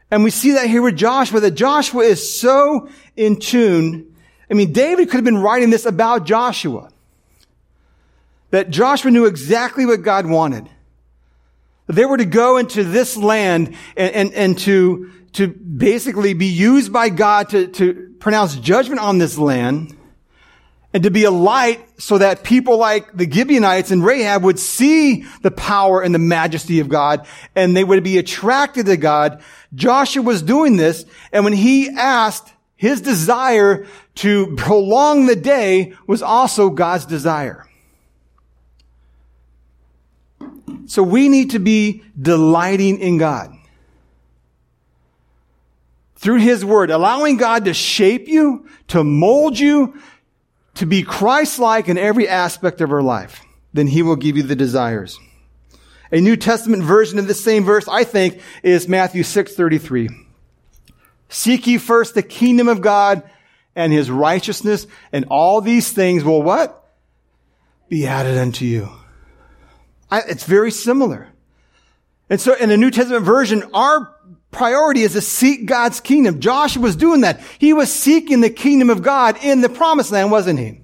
And 0.10 0.24
we 0.24 0.30
see 0.30 0.52
that 0.54 0.68
here 0.68 0.82
with 0.82 0.96
Joshua, 0.96 1.40
that 1.40 1.52
Joshua 1.52 2.04
is 2.04 2.40
so 2.40 2.90
in 3.16 3.40
tune. 3.40 4.16
I 4.50 4.54
mean, 4.54 4.72
David 4.72 5.10
could 5.10 5.18
have 5.18 5.24
been 5.24 5.40
writing 5.40 5.70
this 5.70 5.86
about 5.86 6.26
Joshua. 6.26 6.90
That 8.54 8.70
Joshua 8.70 9.10
knew 9.10 9.26
exactly 9.26 9.88
what 9.88 10.04
God 10.04 10.28
wanted. 10.28 10.70
They 11.88 12.06
were 12.06 12.18
to 12.18 12.26
go 12.26 12.58
into 12.58 12.84
this 12.84 13.18
land 13.18 13.76
and, 13.98 14.14
and, 14.14 14.34
and 14.36 14.60
to, 14.60 15.12
to 15.32 15.48
basically 15.48 16.36
be 16.36 16.46
used 16.46 16.94
by 16.94 17.10
God 17.10 17.50
to, 17.50 17.66
to 17.70 18.14
pronounce 18.20 18.56
judgment 18.56 19.02
on 19.02 19.18
this 19.18 19.40
land 19.40 19.98
and 20.94 21.02
to 21.02 21.10
be 21.10 21.24
a 21.24 21.32
light 21.32 22.00
so 22.00 22.20
that 22.20 22.44
people 22.44 22.78
like 22.78 23.12
the 23.18 23.28
Gibeonites 23.28 23.90
and 23.90 24.06
Rahab 24.06 24.44
would 24.44 24.60
see 24.60 25.26
the 25.42 25.50
power 25.50 26.04
and 26.04 26.14
the 26.14 26.20
majesty 26.20 26.80
of 26.80 26.90
God 26.90 27.26
and 27.56 27.76
they 27.76 27.84
would 27.84 28.04
be 28.04 28.20
attracted 28.20 28.86
to 28.86 28.98
God. 28.98 29.42
Joshua 29.74 30.22
was 30.22 30.44
doing 30.44 30.78
this 30.78 31.06
and 31.32 31.44
when 31.44 31.54
he 31.54 31.90
asked, 31.90 32.54
his 32.76 33.02
desire 33.02 33.88
to 34.14 34.56
prolong 34.58 35.26
the 35.26 35.36
day 35.36 35.96
was 36.06 36.22
also 36.22 36.70
God's 36.70 37.08
desire. 37.08 37.66
So 40.86 41.04
we 41.04 41.30
need 41.30 41.52
to 41.52 41.60
be 41.60 42.04
delighting 42.20 43.00
in 43.00 43.18
God. 43.18 43.54
through 46.24 46.40
His 46.40 46.64
Word, 46.64 46.90
allowing 46.90 47.36
God 47.36 47.66
to 47.66 47.74
shape 47.74 48.30
you, 48.30 48.66
to 48.88 49.04
mold 49.04 49.60
you, 49.60 50.00
to 50.76 50.86
be 50.86 51.04
Christ-like 51.04 51.90
in 51.90 51.98
every 51.98 52.30
aspect 52.30 52.80
of 52.80 52.94
our 52.94 53.02
life, 53.02 53.42
then 53.74 53.88
He 53.88 54.02
will 54.02 54.16
give 54.16 54.38
you 54.38 54.44
the 54.44 54.56
desires. 54.56 55.20
A 56.14 56.22
New 56.22 56.38
Testament 56.38 56.82
version 56.82 57.20
of 57.20 57.28
the 57.28 57.34
same 57.34 57.66
verse, 57.66 57.90
I 57.90 58.06
think, 58.06 58.40
is 58.64 58.88
Matthew 58.88 59.24
6:33. 59.24 60.08
Seek 61.28 61.68
ye 61.68 61.78
first 61.78 62.14
the 62.14 62.24
kingdom 62.24 62.70
of 62.70 62.80
God 62.80 63.24
and 63.76 63.92
his 63.92 64.10
righteousness, 64.10 64.88
and 65.12 65.26
all 65.30 65.60
these 65.60 65.92
things 65.92 66.24
will 66.24 66.42
what? 66.42 66.88
Be 67.90 68.08
added 68.08 68.38
unto 68.38 68.64
you. 68.64 68.90
I, 70.14 70.20
it's 70.28 70.44
very 70.44 70.70
similar. 70.70 71.28
And 72.30 72.40
so 72.40 72.54
in 72.54 72.70
the 72.70 72.78
New 72.78 72.92
Testament 72.92 73.26
version, 73.26 73.64
our 73.74 74.14
priority 74.52 75.02
is 75.02 75.14
to 75.14 75.22
seek 75.22 75.66
God's 75.66 76.00
kingdom. 76.00 76.40
Joshua 76.40 76.84
was 76.84 76.96
doing 76.96 77.22
that. 77.22 77.42
He 77.58 77.74
was 77.74 77.92
seeking 77.92 78.40
the 78.40 78.52
kingdom 78.52 78.92
of 78.92 79.02
God 79.02 79.44
in 79.44 79.62
the 79.62 79.70
promised 79.70 80.12
land, 80.12 80.30
wasn't 80.30 80.60
he? 80.60 80.82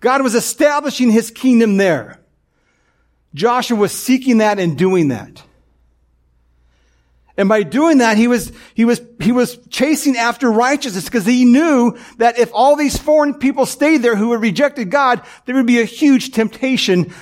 God 0.00 0.22
was 0.22 0.34
establishing 0.34 1.10
his 1.10 1.30
kingdom 1.30 1.78
there. 1.78 2.20
Joshua 3.32 3.78
was 3.78 3.92
seeking 3.92 4.38
that 4.38 4.58
and 4.58 4.76
doing 4.76 5.08
that. 5.08 5.42
And 7.38 7.48
by 7.48 7.62
doing 7.62 7.98
that, 7.98 8.18
he 8.18 8.28
was, 8.28 8.52
he 8.74 8.84
was, 8.84 9.00
he 9.18 9.32
was 9.32 9.58
chasing 9.70 10.14
after 10.14 10.52
righteousness 10.52 11.06
because 11.06 11.24
he 11.24 11.46
knew 11.46 11.96
that 12.18 12.38
if 12.38 12.50
all 12.52 12.76
these 12.76 12.98
foreign 12.98 13.32
people 13.32 13.64
stayed 13.64 14.02
there 14.02 14.14
who 14.14 14.32
had 14.32 14.42
rejected 14.42 14.90
God, 14.90 15.22
there 15.46 15.54
would 15.54 15.66
be 15.66 15.80
a 15.80 15.86
huge 15.86 16.32
temptation 16.32 17.14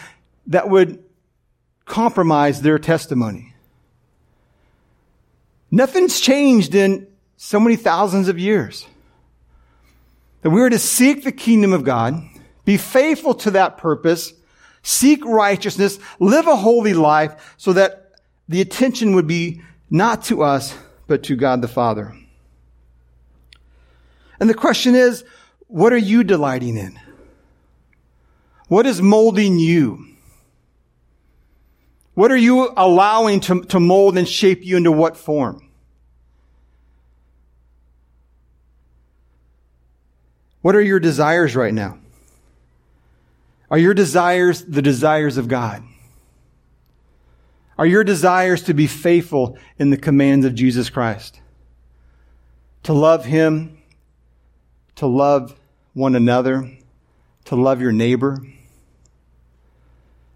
that 0.48 0.68
would 0.68 1.04
compromise 1.85 2.62
their 2.62 2.79
testimony. 2.79 3.55
Nothing's 5.70 6.20
changed 6.20 6.75
in 6.75 7.07
so 7.37 7.59
many 7.59 7.77
thousands 7.77 8.29
of 8.29 8.38
years. 8.38 8.87
That 10.42 10.51
we 10.51 10.61
are 10.62 10.70
to 10.70 10.79
seek 10.79 11.25
the 11.25 11.33
kingdom 11.33 11.73
of 11.73 11.85
God, 11.85 12.23
be 12.64 12.77
faithful 12.77 13.35
to 13.35 13.51
that 13.53 13.77
purpose, 13.79 14.35
seek 14.83 15.25
righteousness, 15.25 15.99
live 16.20 16.47
a 16.47 16.57
holy 16.57 16.94
life 16.94 17.55
so 17.57 17.73
that 17.73 18.12
the 18.49 18.61
attention 18.61 19.14
would 19.14 19.27
be 19.27 19.62
not 19.90 20.23
to 20.25 20.42
us, 20.42 20.77
but 21.07 21.23
to 21.25 21.37
God 21.37 21.61
the 21.61 21.68
Father. 21.68 22.14
And 24.38 24.49
the 24.49 24.55
question 24.55 24.94
is, 24.94 25.25
what 25.66 25.92
are 25.92 25.97
you 25.97 26.25
delighting 26.25 26.77
in? 26.77 26.99
What 28.68 28.87
is 28.87 29.01
molding 29.01 29.59
you? 29.59 30.13
What 32.14 32.31
are 32.31 32.37
you 32.37 32.72
allowing 32.77 33.40
to, 33.40 33.62
to 33.62 33.81
mold 33.81 34.16
and 34.16 34.29
shape 34.29 34.64
you 34.64 34.77
into 34.77 34.92
what 34.92 35.16
form? 35.16 35.68
What 40.62 40.74
are 40.77 40.81
your 40.81 41.00
desires 41.00 41.55
right 41.55 41.74
now? 41.74 41.98
Are 43.70 43.79
your 43.79 43.94
desires 43.94 44.64
the 44.64 44.81
desires 44.81 45.37
of 45.37 45.48
God? 45.48 45.83
Are 47.77 47.87
your 47.87 48.05
desires 48.05 48.62
to 48.62 48.74
be 48.74 48.87
faithful 48.87 49.59
in 49.79 49.90
the 49.90 49.96
commands 49.96 50.46
of 50.46 50.55
Jesus 50.55 50.88
Christ? 50.88 51.40
To 52.85 52.92
love 52.92 53.24
Him, 53.24 53.83
to 54.94 55.07
love 55.07 55.59
one 55.92 56.14
another, 56.14 56.70
to 57.46 57.57
love 57.57 57.81
your 57.81 57.92
neighbor? 57.92 58.38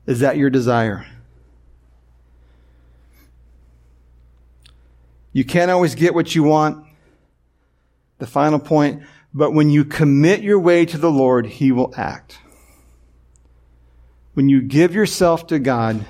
Is 0.07 0.21
that 0.21 0.37
your 0.37 0.51
desire? 0.51 1.07
You 5.33 5.45
can't 5.45 5.71
always 5.71 5.95
get 5.95 6.15
what 6.15 6.35
you 6.35 6.43
want. 6.43 6.87
The 8.19 8.27
final 8.27 8.59
point, 8.59 9.03
but 9.33 9.53
when 9.53 9.71
you 9.71 9.85
commit 9.85 10.43
your 10.43 10.59
way 10.59 10.85
to 10.87 10.99
the 10.99 11.11
Lord, 11.11 11.47
He 11.47 11.71
will 11.71 11.95
act. 11.97 12.39
When 14.35 14.49
you 14.49 14.63
give 14.63 14.95
yourself 14.95 15.47
to 15.49 15.59
God, 15.59 16.05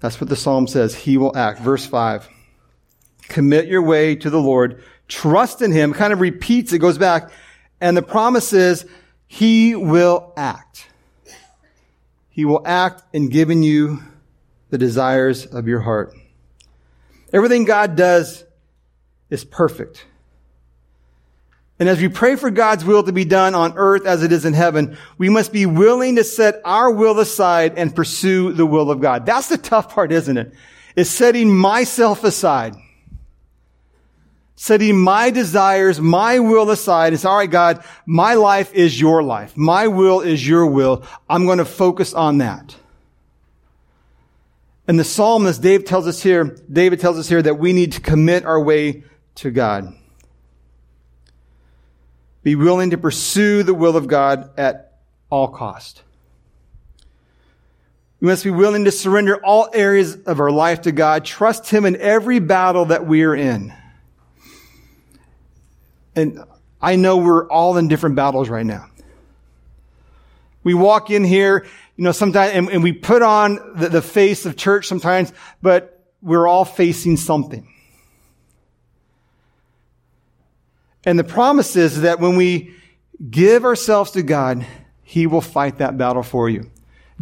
that's 0.00 0.20
what 0.20 0.28
the 0.28 0.36
psalm 0.36 0.68
says. 0.68 0.94
He 0.94 1.16
will 1.16 1.36
act. 1.36 1.60
Verse 1.60 1.86
5. 1.86 2.28
Commit 3.22 3.66
your 3.66 3.82
way 3.82 4.14
to 4.16 4.30
the 4.30 4.40
Lord. 4.40 4.82
Trust 5.08 5.62
in 5.62 5.72
Him. 5.72 5.92
Kind 5.92 6.12
of 6.12 6.20
repeats, 6.20 6.72
it 6.72 6.78
goes 6.78 6.98
back. 6.98 7.30
And 7.80 7.96
the 7.96 8.02
promise 8.02 8.52
is, 8.52 8.86
He 9.26 9.74
will 9.74 10.32
act. 10.36 10.88
He 12.28 12.44
will 12.44 12.62
act 12.64 13.02
in 13.12 13.28
giving 13.28 13.62
you 13.62 14.00
the 14.70 14.78
desires 14.78 15.46
of 15.46 15.66
your 15.66 15.80
heart. 15.80 16.14
Everything 17.36 17.66
God 17.66 17.96
does 17.96 18.46
is 19.28 19.44
perfect. 19.44 20.06
And 21.78 21.86
as 21.86 22.00
we 22.00 22.08
pray 22.08 22.36
for 22.36 22.50
God's 22.50 22.82
will 22.82 23.02
to 23.02 23.12
be 23.12 23.26
done 23.26 23.54
on 23.54 23.74
earth 23.76 24.06
as 24.06 24.22
it 24.22 24.32
is 24.32 24.46
in 24.46 24.54
heaven, 24.54 24.96
we 25.18 25.28
must 25.28 25.52
be 25.52 25.66
willing 25.66 26.16
to 26.16 26.24
set 26.24 26.62
our 26.64 26.90
will 26.90 27.20
aside 27.20 27.74
and 27.76 27.94
pursue 27.94 28.54
the 28.54 28.64
will 28.64 28.90
of 28.90 29.02
God. 29.02 29.26
That's 29.26 29.50
the 29.50 29.58
tough 29.58 29.94
part, 29.94 30.12
isn't 30.12 30.38
it? 30.38 30.54
Is 30.96 31.10
setting 31.10 31.54
myself 31.54 32.24
aside. 32.24 32.74
Setting 34.54 34.98
my 34.98 35.28
desires, 35.28 36.00
my 36.00 36.38
will 36.38 36.70
aside. 36.70 37.12
It's 37.12 37.26
all 37.26 37.36
right, 37.36 37.50
God, 37.50 37.84
my 38.06 38.32
life 38.32 38.72
is 38.72 38.98
your 38.98 39.22
life. 39.22 39.54
My 39.58 39.88
will 39.88 40.22
is 40.22 40.48
your 40.48 40.64
will. 40.64 41.04
I'm 41.28 41.44
going 41.44 41.58
to 41.58 41.66
focus 41.66 42.14
on 42.14 42.38
that. 42.38 42.74
And 44.88 44.98
the 44.98 45.04
psalmist, 45.04 45.60
Dave 45.62 45.84
tells 45.84 46.06
us 46.06 46.22
here, 46.22 46.56
David 46.72 47.00
tells 47.00 47.18
us 47.18 47.28
here 47.28 47.42
that 47.42 47.56
we 47.58 47.72
need 47.72 47.92
to 47.92 48.00
commit 48.00 48.44
our 48.44 48.62
way 48.62 49.04
to 49.36 49.50
God. 49.50 49.94
Be 52.42 52.54
willing 52.54 52.90
to 52.90 52.98
pursue 52.98 53.64
the 53.64 53.74
will 53.74 53.96
of 53.96 54.06
God 54.06 54.50
at 54.56 54.98
all 55.30 55.48
cost. 55.48 56.02
We 58.20 58.28
must 58.28 58.44
be 58.44 58.50
willing 58.50 58.84
to 58.84 58.92
surrender 58.92 59.44
all 59.44 59.68
areas 59.72 60.16
of 60.22 60.40
our 60.40 60.50
life 60.50 60.82
to 60.82 60.92
God, 60.92 61.24
trust 61.24 61.68
Him 61.68 61.84
in 61.84 61.96
every 61.96 62.38
battle 62.38 62.86
that 62.86 63.06
we 63.06 63.24
are 63.24 63.34
in. 63.34 63.74
And 66.14 66.44
I 66.80 66.96
know 66.96 67.18
we're 67.18 67.48
all 67.48 67.76
in 67.76 67.88
different 67.88 68.16
battles 68.16 68.48
right 68.48 68.64
now. 68.64 68.88
We 70.62 70.72
walk 70.72 71.10
in 71.10 71.24
here, 71.24 71.66
you 71.96 72.04
know, 72.04 72.12
sometimes, 72.12 72.52
and, 72.52 72.68
and 72.68 72.82
we 72.82 72.92
put 72.92 73.22
on 73.22 73.58
the, 73.74 73.88
the 73.88 74.02
face 74.02 74.44
of 74.44 74.56
church 74.56 74.86
sometimes, 74.86 75.32
but 75.62 76.04
we're 76.20 76.46
all 76.46 76.64
facing 76.64 77.16
something. 77.16 77.66
And 81.04 81.18
the 81.18 81.24
promise 81.24 81.76
is 81.76 82.02
that 82.02 82.20
when 82.20 82.36
we 82.36 82.74
give 83.30 83.64
ourselves 83.64 84.10
to 84.12 84.22
God, 84.22 84.66
He 85.02 85.26
will 85.26 85.40
fight 85.40 85.78
that 85.78 85.96
battle 85.96 86.22
for 86.22 86.50
you. 86.50 86.70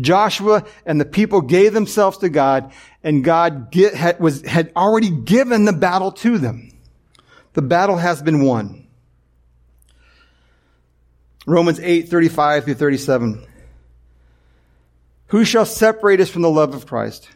Joshua 0.01 0.65
and 0.85 1.01
the 1.01 1.05
people 1.05 1.41
gave 1.41 1.73
themselves 1.73 2.19
to 2.19 2.29
God, 2.29 2.73
and 3.05 3.23
God 3.23 3.71
get, 3.71 3.95
had, 3.95 4.19
was, 4.19 4.43
had 4.43 4.73
already 4.75 5.11
given 5.11 5.67
the 5.67 5.73
battle 5.73 6.11
to 6.13 6.39
them. 6.39 6.73
The 7.53 7.63
battle 7.63 7.97
has 7.97 8.21
been 8.21 8.45
won. 8.45 8.89
Romans 11.47 11.79
8, 11.79 12.09
35 12.09 12.65
through 12.65 12.75
37. 12.75 13.47
Who 15.35 15.45
shall 15.45 15.67
separate 15.67 16.21
us 16.21 16.31
from 16.31 16.43
the 16.43 16.49
love 16.49 16.77
of 16.77 16.87
Christ? 16.87 17.29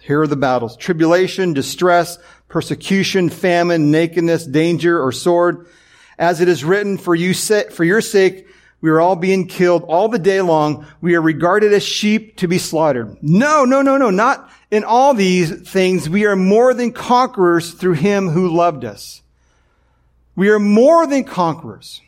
Here 0.00 0.20
are 0.20 0.26
the 0.26 0.34
battles. 0.34 0.76
Tribulation, 0.76 1.52
distress, 1.52 2.18
persecution, 2.48 3.30
famine, 3.30 3.92
nakedness, 3.92 4.44
danger, 4.44 5.00
or 5.00 5.12
sword. 5.12 5.68
As 6.18 6.40
it 6.40 6.48
is 6.48 6.64
written, 6.64 6.98
for 6.98 7.14
you, 7.14 7.34
for 7.34 7.84
your 7.84 8.00
sake, 8.00 8.48
we 8.80 8.90
are 8.90 9.00
all 9.00 9.14
being 9.14 9.46
killed 9.46 9.84
all 9.84 10.08
the 10.08 10.18
day 10.18 10.40
long. 10.40 10.88
We 11.00 11.14
are 11.14 11.22
regarded 11.22 11.72
as 11.72 11.84
sheep 11.84 12.36
to 12.38 12.48
be 12.48 12.58
slaughtered. 12.58 13.16
No, 13.22 13.64
no, 13.64 13.80
no, 13.80 13.96
no, 13.96 14.10
not 14.10 14.50
in 14.72 14.82
all 14.82 15.14
these 15.14 15.70
things. 15.70 16.10
We 16.10 16.26
are 16.26 16.34
more 16.34 16.74
than 16.74 16.90
conquerors 16.90 17.74
through 17.74 17.92
him 17.92 18.28
who 18.28 18.48
loved 18.48 18.84
us. 18.84 19.22
We 20.34 20.48
are 20.48 20.58
more 20.58 21.06
than 21.06 21.22
conquerors. 21.22 22.02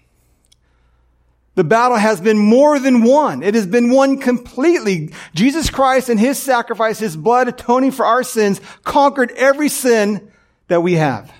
The 1.60 1.64
battle 1.64 1.98
has 1.98 2.22
been 2.22 2.38
more 2.38 2.78
than 2.78 3.02
won. 3.02 3.42
It 3.42 3.54
has 3.54 3.66
been 3.66 3.90
won 3.90 4.16
completely. 4.16 5.12
Jesus 5.34 5.68
Christ 5.68 6.08
and 6.08 6.18
His 6.18 6.38
sacrifice, 6.38 6.98
His 6.98 7.18
blood 7.18 7.48
atoning 7.48 7.90
for 7.90 8.06
our 8.06 8.22
sins, 8.22 8.62
conquered 8.82 9.30
every 9.32 9.68
sin 9.68 10.32
that 10.68 10.80
we 10.80 10.94
have. 10.94 11.30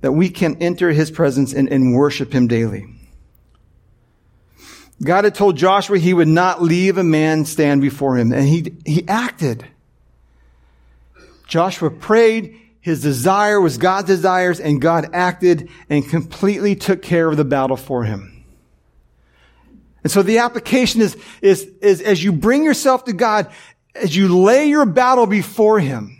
That 0.00 0.10
we 0.10 0.30
can 0.30 0.56
enter 0.60 0.90
His 0.90 1.12
presence 1.12 1.52
and, 1.52 1.68
and 1.68 1.94
worship 1.94 2.32
Him 2.32 2.48
daily. 2.48 2.84
God 5.00 5.22
had 5.22 5.36
told 5.36 5.56
Joshua 5.56 5.98
he 5.98 6.12
would 6.12 6.26
not 6.26 6.60
leave 6.60 6.98
a 6.98 7.04
man 7.04 7.44
stand 7.44 7.82
before 7.82 8.18
him, 8.18 8.32
and 8.32 8.48
he, 8.48 8.74
he 8.84 9.06
acted. 9.06 9.64
Joshua 11.46 11.88
prayed, 11.88 12.58
his 12.88 13.02
desire 13.02 13.60
was 13.60 13.78
God's 13.78 14.08
desires, 14.08 14.60
and 14.60 14.80
God 14.80 15.10
acted 15.12 15.68
and 15.88 16.08
completely 16.08 16.74
took 16.74 17.02
care 17.02 17.28
of 17.28 17.36
the 17.36 17.44
battle 17.44 17.76
for 17.76 18.04
him. 18.04 18.44
And 20.02 20.10
so 20.10 20.22
the 20.22 20.38
application 20.38 21.00
is, 21.00 21.16
is, 21.42 21.62
is 21.82 22.00
as 22.00 22.22
you 22.22 22.32
bring 22.32 22.64
yourself 22.64 23.04
to 23.04 23.12
God, 23.12 23.50
as 23.94 24.16
you 24.16 24.42
lay 24.42 24.68
your 24.68 24.86
battle 24.86 25.26
before 25.26 25.80
him 25.80 26.18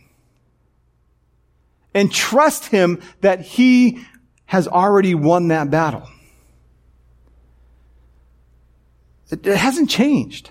and 1.95 2.13
trust 2.13 2.67
him 2.67 3.01
that 3.23 3.41
he 3.41 4.05
has 4.47 4.69
already 4.69 5.15
won 5.15 5.49
that 5.49 5.71
battle. 5.71 6.09
It, 9.31 9.47
it 9.47 9.57
hasn't 9.57 9.91
changed. 9.91 10.51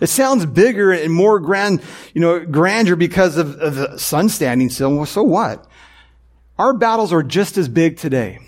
It 0.00 0.08
sounds 0.08 0.46
bigger 0.46 0.92
and 0.92 1.12
more 1.12 1.38
grand, 1.40 1.82
you 2.14 2.20
know, 2.20 2.44
grandeur 2.44 2.96
because 2.96 3.36
of, 3.36 3.60
of 3.60 3.74
the 3.74 3.98
sun 3.98 4.30
standing 4.30 4.70
still. 4.70 4.94
Well, 4.96 5.06
so 5.06 5.22
what? 5.22 5.66
Our 6.58 6.72
battles 6.72 7.12
are 7.12 7.22
just 7.22 7.58
as 7.58 7.68
big 7.68 7.98
today. 7.98 8.38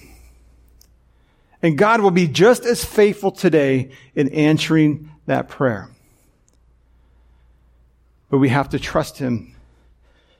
And 1.62 1.78
God 1.78 2.00
will 2.00 2.10
be 2.10 2.26
just 2.26 2.64
as 2.64 2.84
faithful 2.84 3.30
today 3.30 3.90
in 4.14 4.28
answering 4.30 5.10
that 5.26 5.48
prayer. 5.48 5.90
But 8.30 8.38
we 8.38 8.48
have 8.48 8.70
to 8.70 8.78
trust 8.78 9.18
Him 9.18 9.54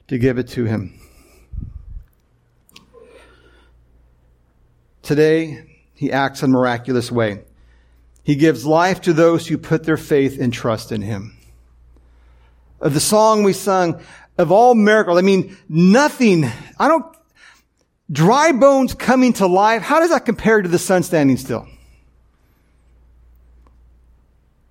to 0.09 0.19
give 0.19 0.39
it 0.39 0.49
to 0.49 0.65
Him. 0.65 0.99
Today, 5.03 5.79
He 5.95 6.11
acts 6.11 6.43
in 6.43 6.51
a 6.51 6.53
miraculous 6.53 7.13
way. 7.13 7.43
He 8.25 8.37
gives 8.37 8.65
life 8.65 9.01
to 9.03 9.13
those 9.13 9.47
who 9.47 9.59
put 9.59 9.85
their 9.85 9.97
faith 9.97 10.41
and 10.41 10.53
trust 10.53 10.93
in 10.93 11.03
Him. 11.03 11.37
Of 12.81 12.95
the 12.95 13.01
song 13.01 13.43
we 13.43 13.53
sung, 13.53 14.01
of 14.39 14.53
all 14.53 14.75
miracles, 14.75 15.19
I 15.19 15.23
mean, 15.23 15.57
nothing, 15.69 16.45
I 16.79 16.89
don't, 16.89 17.05
dry 18.11 18.53
bones 18.53 18.95
coming 18.95 19.33
to 19.35 19.47
life, 19.47 19.83
how 19.83 20.01
does 20.01 20.11
that 20.11 20.25
compare 20.25 20.63
to 20.63 20.69
the 20.69 20.79
sun 20.79 21.03
standing 21.03 21.37
still? 21.37 21.67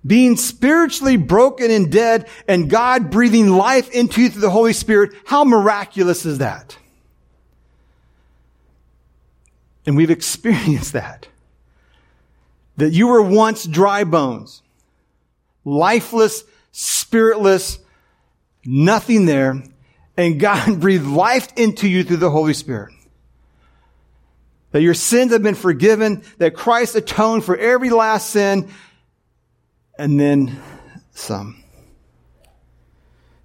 Being 0.04 0.36
spiritually 0.36 1.16
broken 1.16 1.70
and 1.70 1.92
dead 1.92 2.28
and 2.48 2.68
God 2.68 3.10
breathing 3.10 3.50
life 3.50 3.90
into 3.90 4.22
you 4.22 4.30
through 4.30 4.40
the 4.40 4.50
Holy 4.50 4.72
Spirit, 4.72 5.12
how 5.26 5.44
miraculous 5.44 6.26
is 6.26 6.38
that? 6.38 6.76
And 9.86 9.96
we've 9.96 10.10
experienced 10.10 10.94
that 10.94 11.28
that 12.76 12.90
you 12.90 13.08
were 13.08 13.22
once 13.22 13.64
dry 13.64 14.04
bones, 14.04 14.62
lifeless, 15.64 16.44
spiritless, 16.72 17.78
nothing 18.64 19.26
there, 19.26 19.62
and 20.16 20.40
God 20.40 20.80
breathed 20.80 21.06
life 21.06 21.48
into 21.56 21.88
you 21.88 22.04
through 22.04 22.18
the 22.18 22.30
Holy 22.30 22.54
Spirit. 22.54 22.94
That 24.72 24.82
your 24.82 24.94
sins 24.94 25.32
have 25.32 25.42
been 25.42 25.54
forgiven, 25.54 26.22
that 26.38 26.54
Christ 26.54 26.96
atoned 26.96 27.44
for 27.44 27.56
every 27.56 27.90
last 27.90 28.30
sin, 28.30 28.70
and 29.98 30.18
then 30.18 30.58
some. 31.12 31.62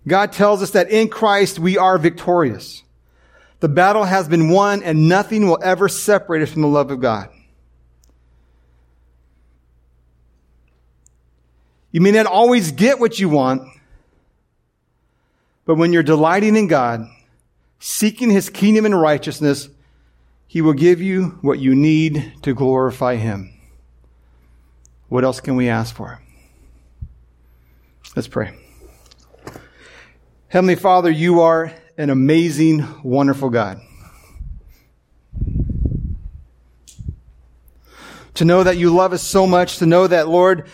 God 0.07 0.31
tells 0.31 0.63
us 0.63 0.71
that 0.71 0.89
in 0.89 1.09
Christ 1.09 1.59
we 1.59 1.77
are 1.77 1.97
victorious. 1.97 2.81
The 3.59 3.67
battle 3.67 4.05
has 4.05 4.27
been 4.27 4.49
won 4.49 4.83
and 4.83 5.09
nothing 5.09 5.47
will 5.47 5.59
ever 5.61 5.89
separate 5.89 6.43
us 6.43 6.51
from 6.51 6.61
the 6.61 6.67
love 6.67 6.91
of 6.91 7.01
God. 7.01 7.29
You 11.91 12.01
may 12.01 12.11
not 12.11 12.25
always 12.25 12.71
get 12.71 12.99
what 12.99 13.19
you 13.19 13.29
want, 13.29 13.63
but 15.65 15.75
when 15.75 15.93
you're 15.93 16.03
delighting 16.03 16.55
in 16.55 16.67
God, 16.67 17.07
seeking 17.79 18.29
His 18.29 18.49
kingdom 18.49 18.85
and 18.85 18.99
righteousness, 18.99 19.69
He 20.47 20.61
will 20.61 20.73
give 20.73 21.01
you 21.01 21.37
what 21.41 21.59
you 21.59 21.75
need 21.75 22.33
to 22.43 22.53
glorify 22.53 23.15
Him. 23.15 23.53
What 25.09 25.23
else 25.23 25.39
can 25.39 25.55
we 25.55 25.69
ask 25.69 25.95
for? 25.95 26.21
Let's 28.15 28.27
pray. 28.27 28.53
Heavenly 30.49 30.75
Father, 30.75 31.09
you 31.09 31.41
are 31.41 31.73
an 31.97 32.09
amazing, 32.09 32.85
wonderful 33.03 33.49
God. 33.49 33.79
To 38.35 38.45
know 38.45 38.63
that 38.63 38.77
you 38.77 38.93
love 38.93 39.13
us 39.13 39.23
so 39.23 39.47
much, 39.47 39.77
to 39.77 39.85
know 39.85 40.07
that, 40.07 40.27
Lord, 40.27 40.67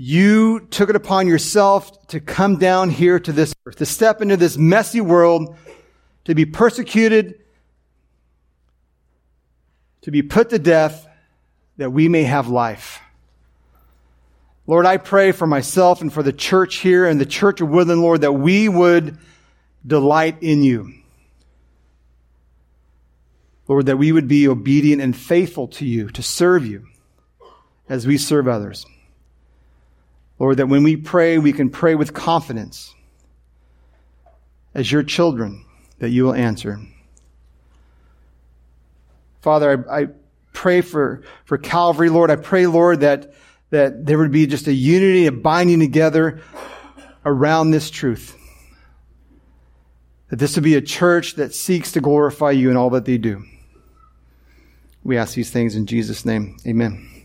you 0.00 0.60
took 0.70 0.90
it 0.90 0.94
upon 0.94 1.26
yourself 1.26 2.06
to 2.06 2.20
come 2.20 2.56
down 2.56 2.88
here 2.88 3.18
to 3.18 3.32
this 3.32 3.52
earth, 3.66 3.74
to 3.74 3.84
step 3.84 4.22
into 4.22 4.36
this 4.36 4.56
messy 4.56 5.00
world, 5.00 5.56
to 6.24 6.36
be 6.36 6.46
persecuted, 6.46 7.40
to 10.02 10.12
be 10.12 10.22
put 10.22 10.50
to 10.50 10.60
death, 10.60 11.04
that 11.78 11.90
we 11.90 12.08
may 12.08 12.22
have 12.22 12.46
life. 12.46 13.00
Lord, 14.68 14.86
I 14.86 14.98
pray 14.98 15.32
for 15.32 15.48
myself 15.48 16.00
and 16.00 16.12
for 16.12 16.22
the 16.22 16.32
church 16.32 16.76
here 16.76 17.04
and 17.04 17.20
the 17.20 17.26
church 17.26 17.60
of 17.60 17.68
Woodland, 17.68 18.00
Lord, 18.00 18.20
that 18.20 18.34
we 18.34 18.68
would 18.68 19.18
delight 19.84 20.36
in 20.42 20.62
you. 20.62 20.94
Lord, 23.66 23.86
that 23.86 23.96
we 23.96 24.12
would 24.12 24.28
be 24.28 24.46
obedient 24.46 25.02
and 25.02 25.16
faithful 25.16 25.66
to 25.66 25.84
you, 25.84 26.08
to 26.10 26.22
serve 26.22 26.64
you 26.64 26.86
as 27.88 28.06
we 28.06 28.16
serve 28.16 28.46
others. 28.46 28.86
Lord, 30.38 30.58
that 30.58 30.66
when 30.66 30.82
we 30.82 30.96
pray, 30.96 31.38
we 31.38 31.52
can 31.52 31.70
pray 31.70 31.94
with 31.94 32.14
confidence 32.14 32.94
as 34.74 34.90
your 34.90 35.02
children, 35.02 35.64
that 35.98 36.10
you 36.10 36.24
will 36.24 36.34
answer. 36.34 36.80
Father, 39.40 39.84
I, 39.90 40.02
I 40.02 40.06
pray 40.52 40.80
for, 40.80 41.22
for 41.44 41.58
Calvary, 41.58 42.08
Lord. 42.08 42.30
I 42.30 42.36
pray, 42.36 42.66
Lord, 42.66 43.00
that, 43.00 43.34
that 43.70 44.06
there 44.06 44.18
would 44.18 44.32
be 44.32 44.46
just 44.46 44.66
a 44.66 44.72
unity, 44.72 45.26
a 45.26 45.32
binding 45.32 45.80
together 45.80 46.40
around 47.24 47.70
this 47.70 47.90
truth. 47.90 48.36
That 50.28 50.36
this 50.36 50.56
would 50.56 50.64
be 50.64 50.74
a 50.74 50.82
church 50.82 51.34
that 51.36 51.54
seeks 51.54 51.92
to 51.92 52.00
glorify 52.00 52.50
you 52.52 52.70
in 52.70 52.76
all 52.76 52.90
that 52.90 53.04
they 53.04 53.18
do. 53.18 53.44
We 55.02 55.16
ask 55.16 55.34
these 55.34 55.50
things 55.50 55.74
in 55.74 55.86
Jesus' 55.86 56.24
name. 56.24 56.58
Amen. 56.66 57.17